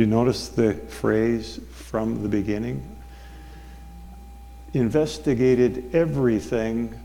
Do 0.00 0.04
you 0.06 0.10
notice 0.10 0.48
the 0.48 0.72
phrase 0.72 1.60
from 1.72 2.22
the 2.22 2.28
beginning? 2.30 2.96
Investigated 4.72 5.94
everything 5.94 6.98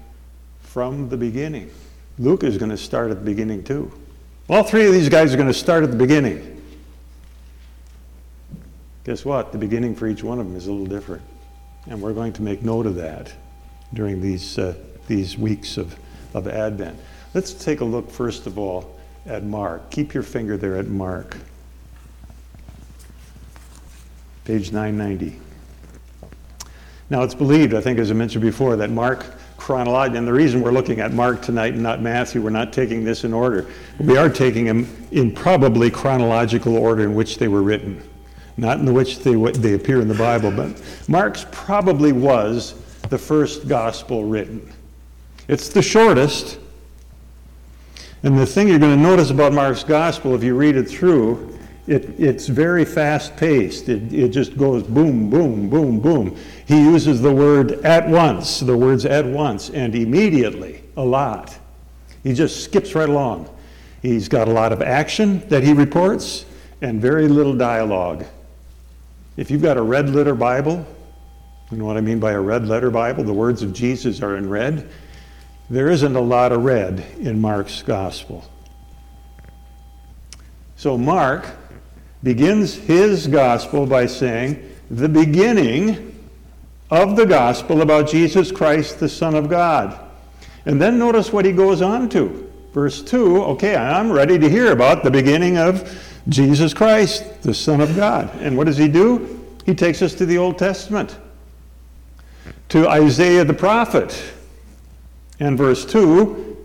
from 0.62 1.10
the 1.10 1.18
beginning. 1.18 1.70
Luke 2.18 2.46
is 2.46 2.58
going 2.58 2.72
to 2.72 2.78
start 2.78 3.12
at 3.12 3.18
the 3.18 3.26
beginning 3.26 3.66
too. 3.66 3.92
All 4.48 4.64
three 4.64 4.88
of 4.88 4.94
these 4.94 5.10
guys 5.10 5.34
are 5.34 5.36
going 5.36 5.50
to 5.50 5.54
start 5.54 5.84
at 5.84 5.92
the 5.92 5.98
beginning. 5.98 6.62
Guess 9.04 9.26
what? 9.26 9.52
The 9.52 9.58
beginning 9.58 9.94
for 9.94 10.08
each 10.08 10.24
one 10.24 10.40
of 10.40 10.48
them 10.48 10.56
is 10.56 10.68
a 10.68 10.72
little 10.72 10.88
different. 10.88 11.24
And 11.88 12.02
we're 12.02 12.14
going 12.14 12.32
to 12.32 12.42
make 12.42 12.62
note 12.62 12.86
of 12.86 12.96
that 12.96 13.30
during 13.94 14.22
these, 14.22 14.58
uh, 14.58 14.74
these 15.10 15.38
weeks 15.38 15.76
of, 15.76 16.00
of 16.34 16.48
Advent. 16.48 16.98
Let's 17.34 17.54
take 17.54 17.82
a 17.82 17.86
look, 17.86 18.10
first 18.10 18.48
of 18.48 18.58
all, 18.58 18.98
at 19.26 19.44
Mark. 19.44 19.92
Keep 19.92 20.14
your 20.14 20.24
finger 20.24 20.56
there 20.56 20.78
at 20.78 20.88
Mark 20.88 21.36
page 24.46 24.72
990. 24.72 25.40
Now, 27.10 27.24
it's 27.24 27.36
believed, 27.36 27.74
I 27.74 27.82
think, 27.82 28.00
as 28.00 28.10
I 28.10 28.14
mentioned 28.14 28.44
before, 28.44 28.76
that 28.78 28.92
Mark 28.92 29.26
chronology, 29.58 30.18
and 30.18 30.28
the 30.28 30.34
reason 30.34 30.62
we're 30.62 30.72
looking 30.72 31.00
at 31.00 31.14
Mark 31.14 31.42
tonight 31.42 31.74
and 31.74 31.82
not 31.82 32.00
Matthew, 32.02 32.42
we're 32.42 32.52
not 32.52 32.72
taking 32.72 33.04
this 33.04 33.24
in 33.24 33.34
order. 33.34 33.68
We 34.00 34.18
are 34.18 34.30
taking 34.30 34.66
them 34.66 34.88
in 35.12 35.34
probably 35.34 35.90
chronological 35.90 36.78
order 36.78 37.04
in 37.04 37.16
which 37.16 37.38
they 37.40 37.48
were 37.48 37.64
written, 37.64 38.02
not 38.58 38.80
in 38.80 38.94
which 38.94 39.20
they, 39.20 39.34
they 39.34 39.74
appear 39.74 40.00
in 40.00 40.08
the 40.08 40.16
Bible, 40.16 40.52
but 40.52 40.80
Mark's 41.08 41.46
probably 41.52 42.12
was 42.12 42.76
the 43.10 43.18
first 43.18 43.68
gospel 43.68 44.26
written. 44.26 44.72
It's 45.48 45.70
the 45.70 45.82
shortest. 45.82 46.60
And 48.22 48.38
the 48.38 48.46
thing 48.46 48.68
you're 48.68 48.80
going 48.80 48.96
to 48.96 49.02
notice 49.02 49.32
about 49.32 49.54
Mark's 49.54 49.84
gospel, 49.84 50.36
if 50.36 50.44
you 50.44 50.56
read 50.56 50.76
it 50.76 50.88
through, 50.90 51.55
it, 51.88 52.20
it's 52.20 52.48
very 52.48 52.84
fast 52.84 53.38
paced. 53.38 53.90
It, 53.90 54.12
it 54.12 54.30
just 54.30 54.58
goes 54.58 54.84
boom, 54.84 55.30
boom, 55.30 55.70
boom, 55.70 56.00
boom. 56.00 56.36
He 56.66 56.82
uses 56.82 57.22
the 57.22 57.34
word 57.34 57.74
at 57.86 58.08
once, 58.08 58.60
the 58.60 58.76
words 58.76 59.06
at 59.06 59.26
once, 59.26 59.70
and 59.70 59.94
immediately 59.96 60.84
a 60.98 61.06
lot. 61.06 61.58
He 62.24 62.34
just 62.34 62.64
skips 62.64 62.96
right 62.96 63.08
along. 63.08 63.50
He's 64.02 64.28
got 64.28 64.48
a 64.48 64.52
lot 64.52 64.72
of 64.72 64.82
action 64.82 65.48
that 65.50 65.64
he 65.64 65.74
reports 65.74 66.46
and 66.82 67.00
very 67.00 67.28
little 67.28 67.56
dialogue. 67.56 68.26
If 69.38 69.52
you've 69.52 69.62
got 69.62 69.78
a 69.78 69.82
red 69.82 70.10
letter 70.10 70.34
Bible, 70.34 70.86
you 71.72 71.78
know 71.78 71.86
what 71.86 71.98
I 71.98 72.02
mean 72.02 72.20
by 72.20 72.32
a 72.32 72.40
red 72.40 72.68
letter 72.68 72.90
Bible? 72.90 73.24
The 73.24 73.34
words 73.34 73.62
of 73.62 73.74
Jesus 73.74 74.22
are 74.22 74.38
in 74.38 74.50
red. 74.50 74.90
there 75.70 75.90
isn't 75.90 76.16
a 76.16 76.22
lot 76.22 76.52
of 76.52 76.64
red 76.64 77.04
in 77.20 77.42
Mark's 77.42 77.82
gospel. 77.82 78.50
So 80.76 80.98
Mark 80.98 81.48
begins 82.26 82.74
his 82.74 83.28
gospel 83.28 83.86
by 83.86 84.08
saying, 84.08 84.68
the 84.90 85.08
beginning 85.08 86.20
of 86.90 87.16
the 87.16 87.26
gospel 87.26 87.82
about 87.82 88.10
Jesus 88.10 88.52
Christ, 88.52 89.00
the 89.00 89.08
Son 89.08 89.36
of 89.36 89.48
God. 89.48 90.00
And 90.66 90.82
then 90.82 90.98
notice 90.98 91.32
what 91.32 91.46
he 91.46 91.52
goes 91.52 91.84
on 91.84 92.10
to. 92.10 92.52
Verse 92.74 93.04
2 93.04 93.44
okay, 93.44 93.76
I'm 93.76 94.12
ready 94.12 94.40
to 94.40 94.50
hear 94.50 94.72
about 94.72 95.04
the 95.04 95.12
beginning 95.12 95.60
of 95.60 96.04
Jesus 96.28 96.74
Christ, 96.74 97.44
the 97.44 97.54
Son 97.54 97.80
of 97.80 97.96
God. 97.96 98.36
And 98.42 98.58
what 98.58 98.66
does 98.66 98.78
he 98.78 98.88
do? 98.88 99.40
He 99.64 99.76
takes 99.76 100.02
us 100.02 100.16
to 100.16 100.26
the 100.26 100.40
Old 100.40 100.58
Testament, 100.58 101.16
to 102.70 102.90
Isaiah 102.90 103.46
the 103.46 103.54
prophet. 103.54 104.20
And 105.40 105.56
verse 105.56 105.86
2 105.86 106.58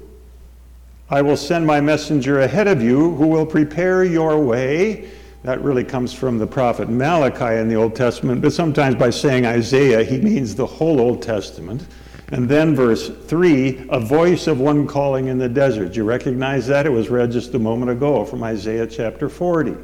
I 1.11 1.21
will 1.21 1.37
send 1.37 1.67
my 1.67 1.83
messenger 1.83 2.41
ahead 2.41 2.67
of 2.67 2.81
you 2.81 3.15
who 3.17 3.27
will 3.27 3.45
prepare 3.45 4.05
your 4.05 4.39
way. 4.39 5.11
That 5.43 5.63
really 5.63 5.85
comes 5.85 6.13
from 6.13 6.39
the 6.39 6.47
prophet 6.47 6.91
Malachi 6.91 7.59
in 7.59 7.69
the 7.69 7.77
Old 7.77 7.97
Testament, 7.97 8.43
but 8.43 8.53
sometimes 8.53 8.95
by 8.95 9.11
saying 9.11 9.47
Isaiah, 9.47 10.05
he 10.05 10.19
means 10.19 10.55
the 10.55 10.67
whole 10.67 11.01
Old 11.01 11.23
Testament. 11.23 11.87
And 12.33 12.49
then 12.49 12.77
verse 12.77 13.09
3 13.09 13.87
a 13.89 13.99
voice 13.99 14.47
of 14.47 14.61
one 14.61 14.87
calling 14.87 15.29
in 15.29 15.39
the 15.39 15.49
desert. 15.49 15.93
Do 15.93 15.97
you 15.97 16.05
recognize 16.05 16.67
that? 16.69 16.87
It 16.87 16.91
was 16.91 17.09
read 17.09 17.33
just 17.33 17.55
a 17.55 17.59
moment 17.59 17.91
ago 17.91 18.25
from 18.25 18.43
Isaiah 18.43 18.87
chapter 18.87 19.29
40. 19.29 19.77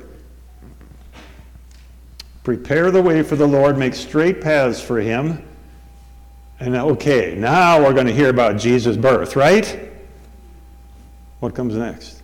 Prepare 2.44 2.92
the 2.92 3.02
way 3.02 3.22
for 3.22 3.34
the 3.34 3.46
Lord, 3.46 3.76
make 3.76 3.94
straight 3.94 4.40
paths 4.40 4.80
for 4.80 5.00
him. 5.00 5.42
And 6.60 6.76
okay, 6.76 7.34
now 7.36 7.82
we're 7.82 7.92
going 7.92 8.06
to 8.06 8.14
hear 8.14 8.28
about 8.28 8.58
Jesus' 8.58 8.96
birth, 8.96 9.34
right? 9.34 9.90
What 11.40 11.54
comes 11.54 11.74
next? 11.74 12.22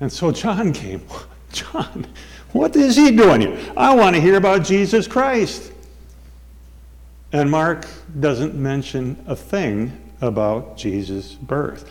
And 0.00 0.12
so 0.12 0.32
John 0.32 0.72
came. 0.72 1.02
John, 1.52 2.06
what 2.52 2.74
is 2.76 2.96
he 2.96 3.10
doing 3.10 3.42
here? 3.42 3.58
I 3.76 3.94
want 3.94 4.16
to 4.16 4.22
hear 4.22 4.36
about 4.36 4.64
Jesus 4.64 5.06
Christ. 5.06 5.72
And 7.32 7.50
Mark 7.50 7.86
doesn't 8.18 8.54
mention 8.54 9.22
a 9.26 9.36
thing 9.36 9.92
about 10.20 10.76
Jesus' 10.76 11.34
birth. 11.34 11.88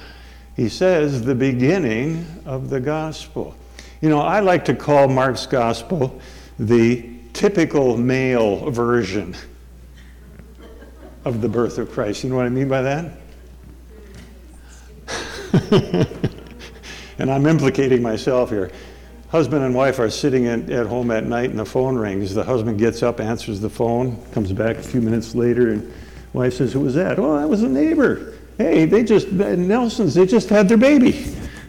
He 0.55 0.69
says 0.69 1.23
the 1.23 1.35
beginning 1.35 2.25
of 2.45 2.69
the 2.69 2.79
gospel. 2.79 3.55
You 4.01 4.09
know, 4.09 4.19
I 4.19 4.41
like 4.41 4.65
to 4.65 4.75
call 4.75 5.07
Mark's 5.07 5.45
gospel 5.45 6.19
the 6.57 7.09
typical 7.33 7.97
male 7.97 8.69
version 8.69 9.35
of 11.23 11.41
the 11.41 11.49
birth 11.49 11.77
of 11.77 11.91
Christ. 11.91 12.23
You 12.23 12.29
know 12.29 12.35
what 12.35 12.45
I 12.45 12.49
mean 12.49 12.67
by 12.67 12.81
that? 12.81 13.11
and 17.19 17.29
I'm 17.29 17.45
implicating 17.45 18.01
myself 18.01 18.49
here. 18.49 18.71
Husband 19.29 19.63
and 19.63 19.75
wife 19.75 19.99
are 19.99 20.09
sitting 20.09 20.47
at, 20.47 20.69
at 20.71 20.87
home 20.87 21.11
at 21.11 21.25
night 21.25 21.51
and 21.51 21.59
the 21.59 21.65
phone 21.65 21.95
rings. 21.95 22.33
The 22.33 22.43
husband 22.43 22.79
gets 22.79 23.03
up, 23.03 23.19
answers 23.19 23.59
the 23.59 23.69
phone, 23.69 24.19
comes 24.31 24.51
back 24.51 24.77
a 24.77 24.81
few 24.81 25.01
minutes 25.01 25.35
later, 25.35 25.69
and 25.69 25.93
wife 26.33 26.55
says, 26.55 26.73
Who 26.73 26.79
was 26.79 26.95
that? 26.95 27.19
Oh, 27.19 27.37
that 27.37 27.47
was 27.47 27.61
a 27.61 27.69
neighbor. 27.69 28.33
Hey, 28.57 28.85
they 28.85 29.03
just, 29.03 29.31
Nelson's, 29.31 30.15
they 30.15 30.25
just 30.25 30.49
had 30.49 30.67
their 30.67 30.77
baby. 30.77 31.23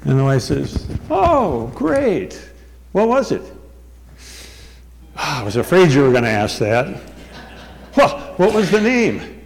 And 0.05 0.19
the 0.19 0.25
wife 0.25 0.43
says, 0.43 0.89
Oh, 1.11 1.67
great. 1.75 2.41
What 2.93 3.09
was 3.09 3.31
it? 3.31 3.43
Oh, 5.17 5.41
I 5.41 5.43
was 5.43 5.57
afraid 5.57 5.91
you 5.91 6.03
were 6.03 6.13
going 6.13 6.25
to 6.25 6.31
ask 6.31 6.59
that. 6.61 7.03
Well, 7.97 8.19
what 8.37 8.55
was 8.55 8.71
the 8.71 8.81
name? 8.81 9.43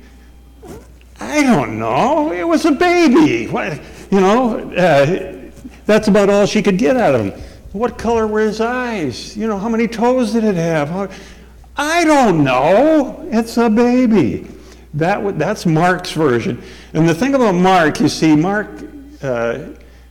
I 1.18 1.42
don't 1.42 1.78
know. 1.78 2.32
It 2.32 2.46
was 2.46 2.64
a 2.64 2.72
baby. 2.72 3.48
What, 3.48 3.80
you 4.10 4.20
know, 4.20 4.70
uh, 4.74 5.33
that's 5.86 6.08
about 6.08 6.30
all 6.30 6.46
she 6.46 6.62
could 6.62 6.78
get 6.78 6.96
out 6.96 7.14
of 7.14 7.26
him. 7.26 7.42
What 7.72 7.98
color 7.98 8.26
were 8.26 8.40
his 8.40 8.60
eyes? 8.60 9.36
You 9.36 9.48
know, 9.48 9.58
how 9.58 9.68
many 9.68 9.88
toes 9.88 10.32
did 10.32 10.44
it 10.44 10.54
have? 10.54 11.12
I 11.76 12.04
don't 12.04 12.44
know. 12.44 13.26
It's 13.30 13.56
a 13.56 13.68
baby. 13.68 14.46
That, 14.94 15.38
that's 15.38 15.66
Mark's 15.66 16.12
version. 16.12 16.62
And 16.92 17.08
the 17.08 17.14
thing 17.14 17.34
about 17.34 17.56
Mark, 17.56 17.98
you 17.98 18.08
see, 18.08 18.36
Mark, 18.36 18.68
uh, 19.22 19.58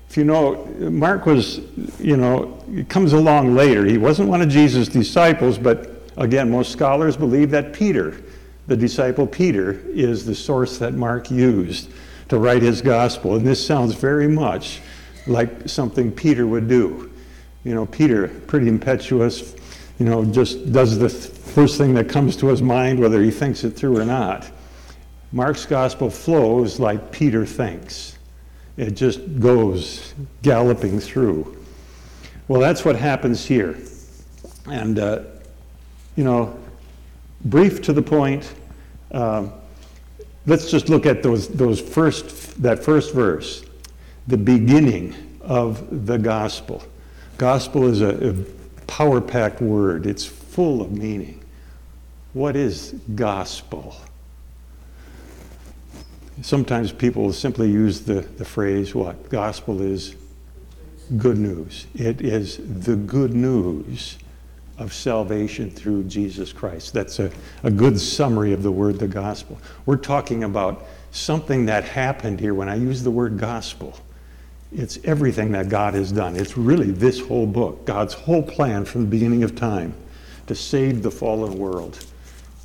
if 0.09 0.17
you 0.17 0.25
know, 0.25 0.65
Mark 0.77 1.25
was, 1.25 1.59
you 1.99 2.17
know, 2.17 2.62
comes 2.89 3.13
along 3.13 3.55
later. 3.55 3.86
He 3.86 3.97
wasn't 3.97 4.27
one 4.27 4.41
of 4.41 4.49
Jesus' 4.49 4.89
disciples, 4.89 5.57
but 5.57 6.03
again, 6.17 6.51
most 6.51 6.71
scholars 6.71 7.15
believe 7.15 7.49
that 7.51 7.71
Peter, 7.71 8.21
the 8.67 8.75
disciple 8.75 9.25
Peter, 9.25 9.79
is 9.93 10.25
the 10.25 10.36
source 10.36 10.77
that 10.79 10.93
Mark 10.93 11.31
used 11.31 11.89
to 12.27 12.38
write 12.38 12.62
his 12.62 12.81
gospel. 12.81 13.36
And 13.38 13.47
this 13.47 13.65
sounds 13.65 13.95
very 13.95 14.27
much 14.27 14.81
like 15.27 15.67
something 15.69 16.12
Peter 16.12 16.45
would 16.47 16.67
do. 16.67 17.12
You 17.63 17.73
know, 17.73 17.86
Peter, 17.86 18.27
pretty 18.27 18.67
impetuous, 18.67 19.55
you 19.99 20.05
know, 20.05 20.25
just 20.25 20.71
does 20.71 20.97
the 20.97 21.09
first 21.09 21.77
thing 21.77 21.93
that 21.93 22.09
comes 22.09 22.36
to 22.38 22.47
his 22.47 22.62
mind, 22.62 22.99
whether 22.99 23.21
he 23.21 23.31
thinks 23.31 23.63
it 23.63 23.71
through 23.71 23.99
or 23.99 24.05
not. 24.05 24.49
Mark's 25.31 25.65
gospel 25.65 26.09
flows 26.09 26.79
like 26.79 27.12
Peter 27.12 27.45
thinks. 27.45 28.17
It 28.77 28.91
just 28.91 29.39
goes 29.39 30.13
galloping 30.41 30.99
through. 30.99 31.57
Well, 32.47 32.59
that's 32.59 32.83
what 32.83 32.95
happens 32.95 33.45
here. 33.45 33.77
And, 34.67 34.99
uh, 34.99 35.23
you 36.15 36.23
know, 36.23 36.57
brief 37.45 37.81
to 37.83 37.93
the 37.93 38.01
point, 38.01 38.53
um, 39.12 39.53
let's 40.45 40.69
just 40.69 40.89
look 40.89 41.05
at 41.05 41.23
those, 41.23 41.47
those 41.47 41.79
first, 41.79 42.62
that 42.62 42.83
first 42.83 43.13
verse, 43.13 43.63
the 44.27 44.38
beginning 44.38 45.15
of 45.41 46.05
the 46.07 46.17
gospel. 46.17 46.83
Gospel 47.38 47.88
is 47.88 48.01
a, 48.01 48.29
a 48.29 48.33
power 48.86 49.19
packed 49.19 49.62
word, 49.62 50.05
it's 50.05 50.25
full 50.25 50.81
of 50.81 50.91
meaning. 50.91 51.43
What 52.33 52.55
is 52.55 52.95
gospel? 53.15 53.95
Sometimes 56.41 56.91
people 56.91 57.31
simply 57.31 57.69
use 57.69 58.01
the, 58.01 58.21
the 58.21 58.45
phrase, 58.45 58.95
what? 58.95 59.29
Gospel 59.29 59.81
is 59.81 60.15
good 61.17 61.38
news. 61.38 61.86
It 61.93 62.21
is 62.21 62.57
the 62.86 62.95
good 62.95 63.33
news 63.33 64.17
of 64.77 64.93
salvation 64.93 65.69
through 65.69 66.05
Jesus 66.05 66.51
Christ. 66.51 66.93
That's 66.93 67.19
a, 67.19 67.31
a 67.62 67.69
good 67.69 67.99
summary 67.99 68.53
of 68.53 68.63
the 68.63 68.71
word 68.71 68.97
the 68.97 69.07
gospel. 69.07 69.59
We're 69.86 69.97
talking 69.97 70.43
about 70.43 70.86
something 71.12 71.67
that 71.67 71.83
happened 71.83 72.39
here 72.39 72.55
when 72.55 72.67
I 72.67 72.75
use 72.75 73.03
the 73.03 73.12
word 73.12 73.38
gospel. 73.38 73.95
It's 74.73 74.97
everything 75.03 75.51
that 75.51 75.69
God 75.69 75.93
has 75.93 76.12
done. 76.12 76.36
It's 76.36 76.57
really 76.57 76.91
this 76.91 77.19
whole 77.19 77.45
book, 77.45 77.86
God's 77.86 78.13
whole 78.13 78.43
plan 78.43 78.86
from 78.86 79.01
the 79.01 79.07
beginning 79.07 79.43
of 79.43 79.55
time 79.55 79.93
to 80.47 80.55
save 80.55 81.03
the 81.03 81.12
fallen 81.12 81.57
world. 81.57 82.05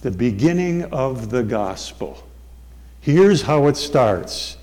The 0.03 0.11
beginning 0.11 0.85
of 0.85 1.31
the 1.31 1.42
gospel. 1.42 2.25
Here's 3.01 3.42
how 3.42 3.66
it 3.66 3.77
starts. 3.77 4.57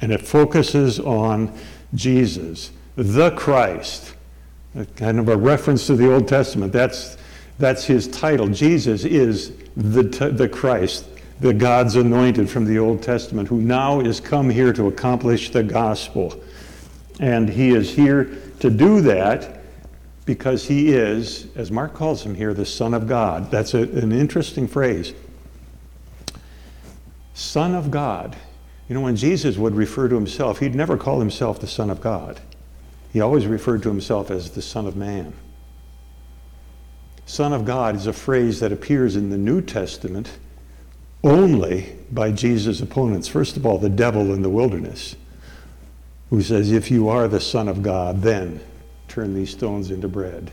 And 0.00 0.12
it 0.12 0.22
focuses 0.22 1.00
on 1.00 1.52
Jesus, 1.94 2.70
the 2.96 3.30
Christ. 3.32 4.14
Kind 4.96 5.18
of 5.18 5.28
a 5.28 5.36
reference 5.36 5.86
to 5.88 5.96
the 5.96 6.12
Old 6.12 6.28
Testament. 6.28 6.72
That's, 6.72 7.16
that's 7.58 7.84
his 7.84 8.06
title. 8.08 8.48
Jesus 8.48 9.04
is 9.04 9.52
the, 9.76 10.02
the 10.02 10.48
Christ, 10.48 11.07
the 11.40 11.54
God's 11.54 11.96
anointed 11.96 12.50
from 12.50 12.64
the 12.64 12.78
Old 12.78 13.02
Testament, 13.02 13.48
who 13.48 13.60
now 13.60 14.00
is 14.00 14.20
come 14.20 14.50
here 14.50 14.72
to 14.72 14.88
accomplish 14.88 15.50
the 15.50 15.62
gospel. 15.62 16.40
And 17.20 17.48
he 17.48 17.70
is 17.70 17.94
here 17.94 18.36
to 18.60 18.70
do 18.70 19.00
that 19.02 19.60
because 20.24 20.66
he 20.66 20.92
is, 20.92 21.46
as 21.56 21.70
Mark 21.70 21.94
calls 21.94 22.22
him 22.22 22.34
here, 22.34 22.52
the 22.52 22.66
Son 22.66 22.92
of 22.92 23.06
God. 23.06 23.50
That's 23.50 23.74
a, 23.74 23.82
an 23.82 24.12
interesting 24.12 24.68
phrase. 24.68 25.14
Son 27.34 27.74
of 27.74 27.90
God. 27.90 28.36
You 28.88 28.94
know, 28.94 29.00
when 29.00 29.16
Jesus 29.16 29.56
would 29.56 29.74
refer 29.74 30.08
to 30.08 30.14
himself, 30.14 30.58
he'd 30.58 30.74
never 30.74 30.96
call 30.96 31.20
himself 31.20 31.60
the 31.60 31.66
Son 31.66 31.88
of 31.88 32.00
God. 32.00 32.40
He 33.12 33.20
always 33.20 33.46
referred 33.46 33.82
to 33.84 33.88
himself 33.88 34.30
as 34.30 34.50
the 34.50 34.62
Son 34.62 34.86
of 34.86 34.96
Man. 34.96 35.32
Son 37.26 37.52
of 37.52 37.64
God 37.64 37.94
is 37.94 38.06
a 38.06 38.12
phrase 38.12 38.60
that 38.60 38.72
appears 38.72 39.14
in 39.14 39.30
the 39.30 39.38
New 39.38 39.60
Testament 39.60 40.30
only 41.24 41.96
by 42.10 42.30
Jesus' 42.32 42.80
opponents. 42.80 43.28
First 43.28 43.56
of 43.56 43.66
all, 43.66 43.78
the 43.78 43.88
devil 43.88 44.32
in 44.32 44.42
the 44.42 44.48
wilderness, 44.48 45.16
who 46.30 46.42
says, 46.42 46.70
If 46.70 46.90
you 46.90 47.08
are 47.08 47.28
the 47.28 47.40
Son 47.40 47.68
of 47.68 47.82
God, 47.82 48.22
then 48.22 48.60
turn 49.08 49.34
these 49.34 49.50
stones 49.50 49.90
into 49.90 50.08
bread. 50.08 50.50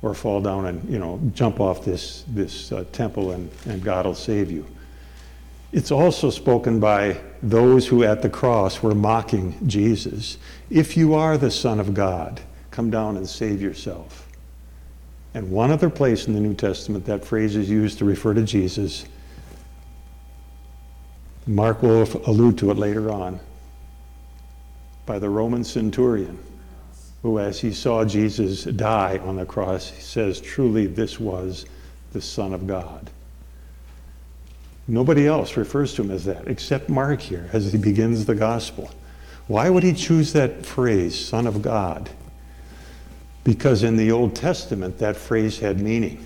Or 0.00 0.14
fall 0.14 0.40
down 0.40 0.66
and, 0.66 0.90
you 0.90 0.98
know, 0.98 1.20
jump 1.32 1.60
off 1.60 1.84
this, 1.84 2.24
this 2.26 2.72
uh, 2.72 2.84
temple 2.90 3.30
and, 3.30 3.48
and 3.66 3.84
God 3.84 4.04
will 4.04 4.16
save 4.16 4.50
you. 4.50 4.66
It's 5.70 5.92
also 5.92 6.28
spoken 6.28 6.80
by 6.80 7.20
those 7.40 7.86
who 7.86 8.02
at 8.02 8.20
the 8.20 8.28
cross 8.28 8.82
were 8.82 8.96
mocking 8.96 9.56
Jesus. 9.68 10.38
If 10.70 10.96
you 10.96 11.14
are 11.14 11.38
the 11.38 11.52
Son 11.52 11.78
of 11.78 11.94
God, 11.94 12.40
come 12.72 12.90
down 12.90 13.16
and 13.16 13.28
save 13.28 13.62
yourself. 13.62 14.28
And 15.34 15.50
one 15.50 15.70
other 15.70 15.88
place 15.88 16.26
in 16.26 16.34
the 16.34 16.40
New 16.40 16.54
Testament 16.54 17.06
that 17.06 17.24
phrase 17.24 17.54
is 17.54 17.70
used 17.70 17.98
to 17.98 18.04
refer 18.04 18.34
to 18.34 18.42
Jesus 18.42 19.06
Mark 21.46 21.82
will 21.82 22.02
allude 22.26 22.58
to 22.58 22.70
it 22.70 22.76
later 22.76 23.10
on, 23.10 23.40
by 25.06 25.18
the 25.18 25.28
Roman 25.28 25.64
centurion, 25.64 26.38
who, 27.22 27.38
as 27.38 27.60
he 27.60 27.72
saw 27.72 28.04
Jesus 28.04 28.64
die 28.64 29.18
on 29.18 29.36
the 29.36 29.44
cross, 29.44 29.92
says, 30.02 30.40
Truly, 30.40 30.86
this 30.86 31.18
was 31.18 31.66
the 32.12 32.20
Son 32.20 32.52
of 32.52 32.66
God. 32.66 33.10
Nobody 34.86 35.26
else 35.26 35.56
refers 35.56 35.94
to 35.94 36.02
him 36.02 36.10
as 36.10 36.24
that, 36.24 36.46
except 36.46 36.88
Mark 36.88 37.20
here, 37.20 37.48
as 37.52 37.72
he 37.72 37.78
begins 37.78 38.24
the 38.24 38.34
gospel. 38.34 38.90
Why 39.46 39.68
would 39.70 39.82
he 39.82 39.92
choose 39.92 40.32
that 40.32 40.64
phrase, 40.64 41.18
Son 41.18 41.46
of 41.46 41.62
God? 41.62 42.10
Because 43.44 43.82
in 43.82 43.96
the 43.96 44.12
Old 44.12 44.36
Testament, 44.36 44.98
that 44.98 45.16
phrase 45.16 45.58
had 45.58 45.80
meaning. 45.80 46.24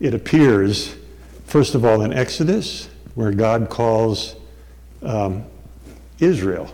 It 0.00 0.14
appears, 0.14 0.96
first 1.44 1.74
of 1.74 1.84
all, 1.84 2.02
in 2.02 2.12
Exodus, 2.12 2.88
where 3.14 3.32
God 3.32 3.70
calls 3.70 4.36
um, 5.02 5.44
Israel, 6.18 6.70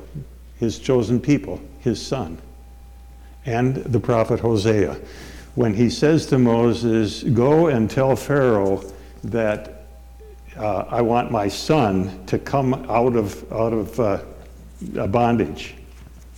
his 0.58 0.78
chosen 0.78 1.20
people, 1.20 1.60
his 1.80 2.04
son, 2.04 2.38
and 3.46 3.76
the 3.76 4.00
prophet 4.00 4.40
Hosea, 4.40 4.98
when 5.54 5.74
he 5.74 5.90
says 5.90 6.26
to 6.26 6.38
Moses, 6.38 7.22
Go 7.22 7.68
and 7.68 7.90
tell 7.90 8.14
Pharaoh 8.16 8.82
that 9.24 9.86
uh, 10.56 10.84
I 10.88 11.00
want 11.02 11.30
my 11.30 11.48
son 11.48 12.24
to 12.26 12.38
come 12.38 12.74
out 12.88 13.16
of, 13.16 13.52
out 13.52 13.72
of 13.72 14.00
uh, 14.00 15.06
bondage. 15.08 15.74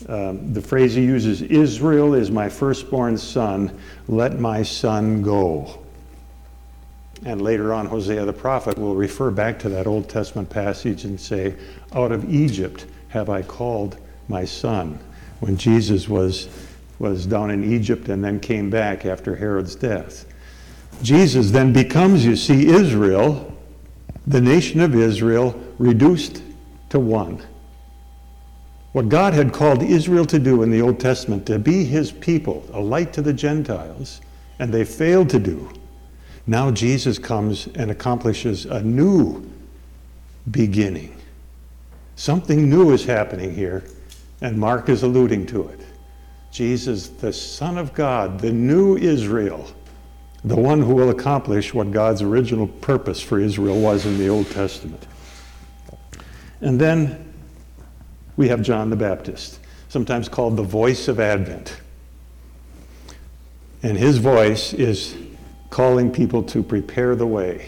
Um, 0.08 0.52
the 0.52 0.60
phrase 0.60 0.94
he 0.94 1.02
uses, 1.02 1.42
Israel 1.42 2.14
is 2.14 2.30
my 2.30 2.48
firstborn 2.48 3.16
son, 3.16 3.78
let 4.08 4.40
my 4.40 4.62
son 4.62 5.22
go. 5.22 5.81
And 7.24 7.40
later 7.40 7.72
on, 7.72 7.86
Hosea 7.86 8.24
the 8.24 8.32
prophet 8.32 8.78
will 8.78 8.96
refer 8.96 9.30
back 9.30 9.58
to 9.60 9.68
that 9.68 9.86
Old 9.86 10.08
Testament 10.08 10.50
passage 10.50 11.04
and 11.04 11.20
say, 11.20 11.54
Out 11.92 12.10
of 12.10 12.32
Egypt 12.32 12.86
have 13.08 13.30
I 13.30 13.42
called 13.42 13.96
my 14.28 14.44
son. 14.44 14.98
When 15.40 15.56
Jesus 15.56 16.08
was, 16.08 16.48
was 16.98 17.26
down 17.26 17.50
in 17.50 17.72
Egypt 17.72 18.08
and 18.08 18.24
then 18.24 18.40
came 18.40 18.70
back 18.70 19.06
after 19.06 19.36
Herod's 19.36 19.76
death. 19.76 20.26
Jesus 21.02 21.50
then 21.50 21.72
becomes, 21.72 22.24
you 22.24 22.36
see, 22.36 22.66
Israel, 22.66 23.56
the 24.26 24.40
nation 24.40 24.80
of 24.80 24.94
Israel, 24.94 25.60
reduced 25.78 26.42
to 26.90 26.98
one. 26.98 27.42
What 28.92 29.08
God 29.08 29.32
had 29.32 29.52
called 29.52 29.82
Israel 29.82 30.24
to 30.26 30.38
do 30.38 30.62
in 30.62 30.70
the 30.70 30.82
Old 30.82 31.00
Testament, 31.00 31.46
to 31.46 31.58
be 31.58 31.84
his 31.84 32.12
people, 32.12 32.64
a 32.72 32.80
light 32.80 33.12
to 33.14 33.22
the 33.22 33.32
Gentiles, 33.32 34.20
and 34.58 34.72
they 34.72 34.84
failed 34.84 35.30
to 35.30 35.38
do 35.38 35.72
now 36.46 36.70
Jesus 36.70 37.18
comes 37.18 37.68
and 37.74 37.90
accomplishes 37.90 38.66
a 38.66 38.82
new 38.82 39.48
beginning. 40.50 41.16
Something 42.16 42.68
new 42.68 42.92
is 42.92 43.04
happening 43.04 43.54
here, 43.54 43.84
and 44.40 44.58
Mark 44.58 44.88
is 44.88 45.02
alluding 45.02 45.46
to 45.46 45.68
it. 45.68 45.80
Jesus, 46.50 47.08
the 47.08 47.32
Son 47.32 47.78
of 47.78 47.94
God, 47.94 48.40
the 48.40 48.52
new 48.52 48.96
Israel, 48.96 49.66
the 50.44 50.56
one 50.56 50.82
who 50.82 50.94
will 50.94 51.10
accomplish 51.10 51.72
what 51.72 51.90
God's 51.92 52.20
original 52.20 52.66
purpose 52.66 53.20
for 53.20 53.38
Israel 53.38 53.80
was 53.80 54.04
in 54.04 54.18
the 54.18 54.28
Old 54.28 54.50
Testament. 54.50 55.06
And 56.60 56.80
then 56.80 57.32
we 58.36 58.48
have 58.48 58.62
John 58.62 58.90
the 58.90 58.96
Baptist, 58.96 59.60
sometimes 59.88 60.28
called 60.28 60.56
the 60.56 60.62
voice 60.62 61.08
of 61.08 61.20
Advent. 61.20 61.76
And 63.82 63.96
his 63.96 64.18
voice 64.18 64.72
is 64.74 65.16
calling 65.72 66.12
people 66.12 66.42
to 66.42 66.62
prepare 66.62 67.16
the 67.16 67.26
way. 67.26 67.66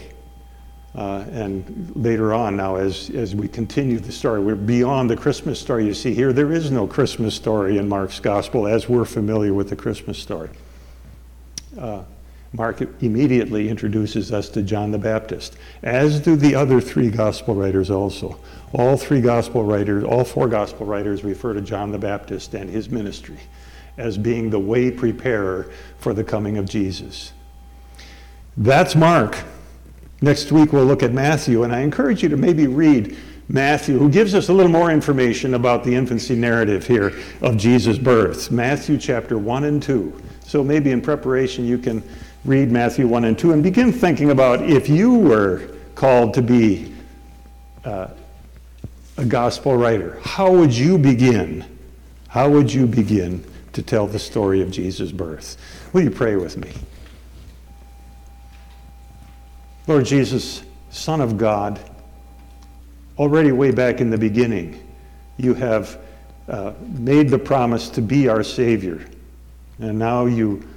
Uh, 0.93 1.25
and 1.31 1.91
later 1.95 2.33
on, 2.33 2.55
now, 2.55 2.75
as, 2.75 3.09
as 3.09 3.35
we 3.35 3.47
continue 3.47 3.99
the 3.99 4.11
story, 4.11 4.39
we're 4.39 4.55
beyond 4.55 5.09
the 5.09 5.17
Christmas 5.17 5.59
story. 5.59 5.87
You 5.87 5.93
see 5.93 6.13
here, 6.13 6.31
there 6.31 6.53
is 6.53 6.69
no 6.69 6.85
Christmas 6.85 7.33
story 7.33 7.79
in 7.79 7.89
Mark's 7.89 8.19
gospel 8.19 8.67
as 8.67 8.87
we're 8.87 9.05
familiar 9.05 9.53
with 9.55 9.69
the 9.69 9.75
Christmas 9.75 10.19
story. 10.19 10.51
Uh, 11.77 12.03
Mark 12.53 12.79
immediately 13.01 13.67
introduces 13.67 14.31
us 14.31 14.49
to 14.49 14.61
John 14.61 14.91
the 14.91 14.99
Baptist, 14.99 15.57
as 15.81 16.21
do 16.21 16.35
the 16.35 16.53
other 16.53 16.79
three 16.79 17.09
gospel 17.09 17.55
writers 17.55 17.89
also. 17.89 18.39
All 18.71 18.97
three 18.97 19.19
gospel 19.19 19.63
writers, 19.63 20.03
all 20.03 20.23
four 20.23 20.47
gospel 20.47 20.85
writers 20.85 21.23
refer 21.23 21.53
to 21.53 21.61
John 21.61 21.91
the 21.91 21.97
Baptist 21.97 22.53
and 22.53 22.69
his 22.69 22.87
ministry 22.87 23.39
as 23.97 24.17
being 24.17 24.51
the 24.51 24.59
way 24.59 24.91
preparer 24.91 25.71
for 25.97 26.13
the 26.13 26.23
coming 26.23 26.57
of 26.57 26.69
Jesus. 26.69 27.33
That's 28.57 28.95
Mark. 28.95 29.37
Next 30.21 30.51
week 30.51 30.71
we'll 30.71 30.85
look 30.85 31.03
at 31.03 31.11
Matthew, 31.11 31.63
and 31.63 31.75
I 31.75 31.81
encourage 31.81 32.23
you 32.23 32.29
to 32.29 32.37
maybe 32.37 32.67
read 32.67 33.17
Matthew, 33.49 33.97
who 33.99 34.09
gives 34.09 34.33
us 34.33 34.47
a 34.47 34.53
little 34.53 34.71
more 34.71 34.89
information 34.91 35.55
about 35.55 35.83
the 35.83 35.93
infancy 35.93 36.35
narrative 36.35 36.87
here 36.87 37.13
of 37.41 37.57
Jesus' 37.57 37.97
birth. 37.97 38.51
Matthew 38.51 38.97
chapter 38.97 39.37
1 39.37 39.65
and 39.65 39.83
2. 39.83 40.21
So 40.45 40.63
maybe 40.63 40.91
in 40.91 41.01
preparation 41.01 41.65
you 41.65 41.77
can 41.77 42.01
read 42.45 42.71
Matthew 42.71 43.07
1 43.07 43.25
and 43.25 43.37
2 43.37 43.51
and 43.51 43.61
begin 43.61 43.91
thinking 43.91 44.31
about 44.31 44.61
if 44.63 44.87
you 44.87 45.13
were 45.15 45.69
called 45.93 46.33
to 46.35 46.41
be 46.41 46.93
uh, 47.83 48.07
a 49.17 49.25
gospel 49.25 49.75
writer, 49.75 50.17
how 50.23 50.51
would 50.51 50.73
you 50.73 50.97
begin? 50.97 51.65
How 52.29 52.49
would 52.49 52.71
you 52.71 52.87
begin 52.87 53.43
to 53.73 53.81
tell 53.81 54.07
the 54.07 54.19
story 54.19 54.61
of 54.61 54.71
Jesus' 54.71 55.11
birth? 55.11 55.57
Will 55.93 56.03
you 56.03 56.11
pray 56.11 56.35
with 56.35 56.57
me? 56.57 56.71
Lord 59.87 60.05
Jesus, 60.05 60.63
Son 60.89 61.21
of 61.21 61.37
God, 61.37 61.79
already 63.19 63.51
way 63.51 63.69
back 63.69 64.01
in 64.01 64.09
the 64.09 64.17
beginning, 64.17 64.81
you 65.37 65.53
have 65.53 65.99
uh, 66.47 66.73
made 66.81 67.29
the 67.29 67.37
promise 67.37 67.89
to 67.89 68.01
be 68.01 68.27
our 68.27 68.43
Savior. 68.43 69.05
And 69.79 69.99
now 69.99 70.25
you, 70.25 70.67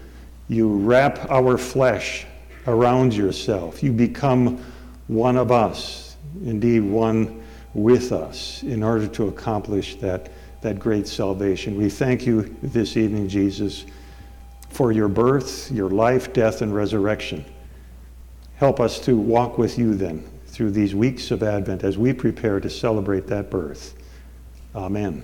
you 0.49 0.69
wrap 0.69 1.31
our 1.31 1.57
flesh 1.57 2.27
around 2.67 3.15
yourself. 3.15 3.83
You 3.83 3.93
become 3.93 4.63
one 5.07 5.39
of 5.39 5.51
us, 5.51 6.17
indeed, 6.45 6.81
one 6.81 7.43
with 7.73 8.13
us, 8.13 8.63
in 8.63 8.83
order 8.83 9.07
to 9.07 9.29
accomplish 9.29 9.95
that, 9.97 10.31
that 10.61 10.79
great 10.79 11.09
salvation. 11.09 11.79
We 11.79 11.89
thank 11.89 12.27
you 12.27 12.55
this 12.63 12.97
evening, 12.99 13.29
Jesus, 13.29 13.87
for 14.69 14.93
your 14.93 15.09
birth, 15.09 15.71
your 15.71 15.89
life, 15.89 16.35
death, 16.35 16.61
and 16.61 16.75
resurrection. 16.75 17.45
Help 18.59 18.81
us 18.81 18.99
to 19.01 19.17
walk 19.17 19.57
with 19.57 19.79
you 19.79 19.95
then 19.95 20.29
through 20.47 20.73
these 20.73 20.95
weeks 20.95 21.31
of 21.31 21.43
Advent 21.45 21.85
as 21.85 21.97
we 21.97 22.13
prepare 22.13 22.59
to 22.59 22.69
celebrate 22.69 23.29
that 23.29 23.51
birth. 23.51 23.95
Amen. 24.75 25.23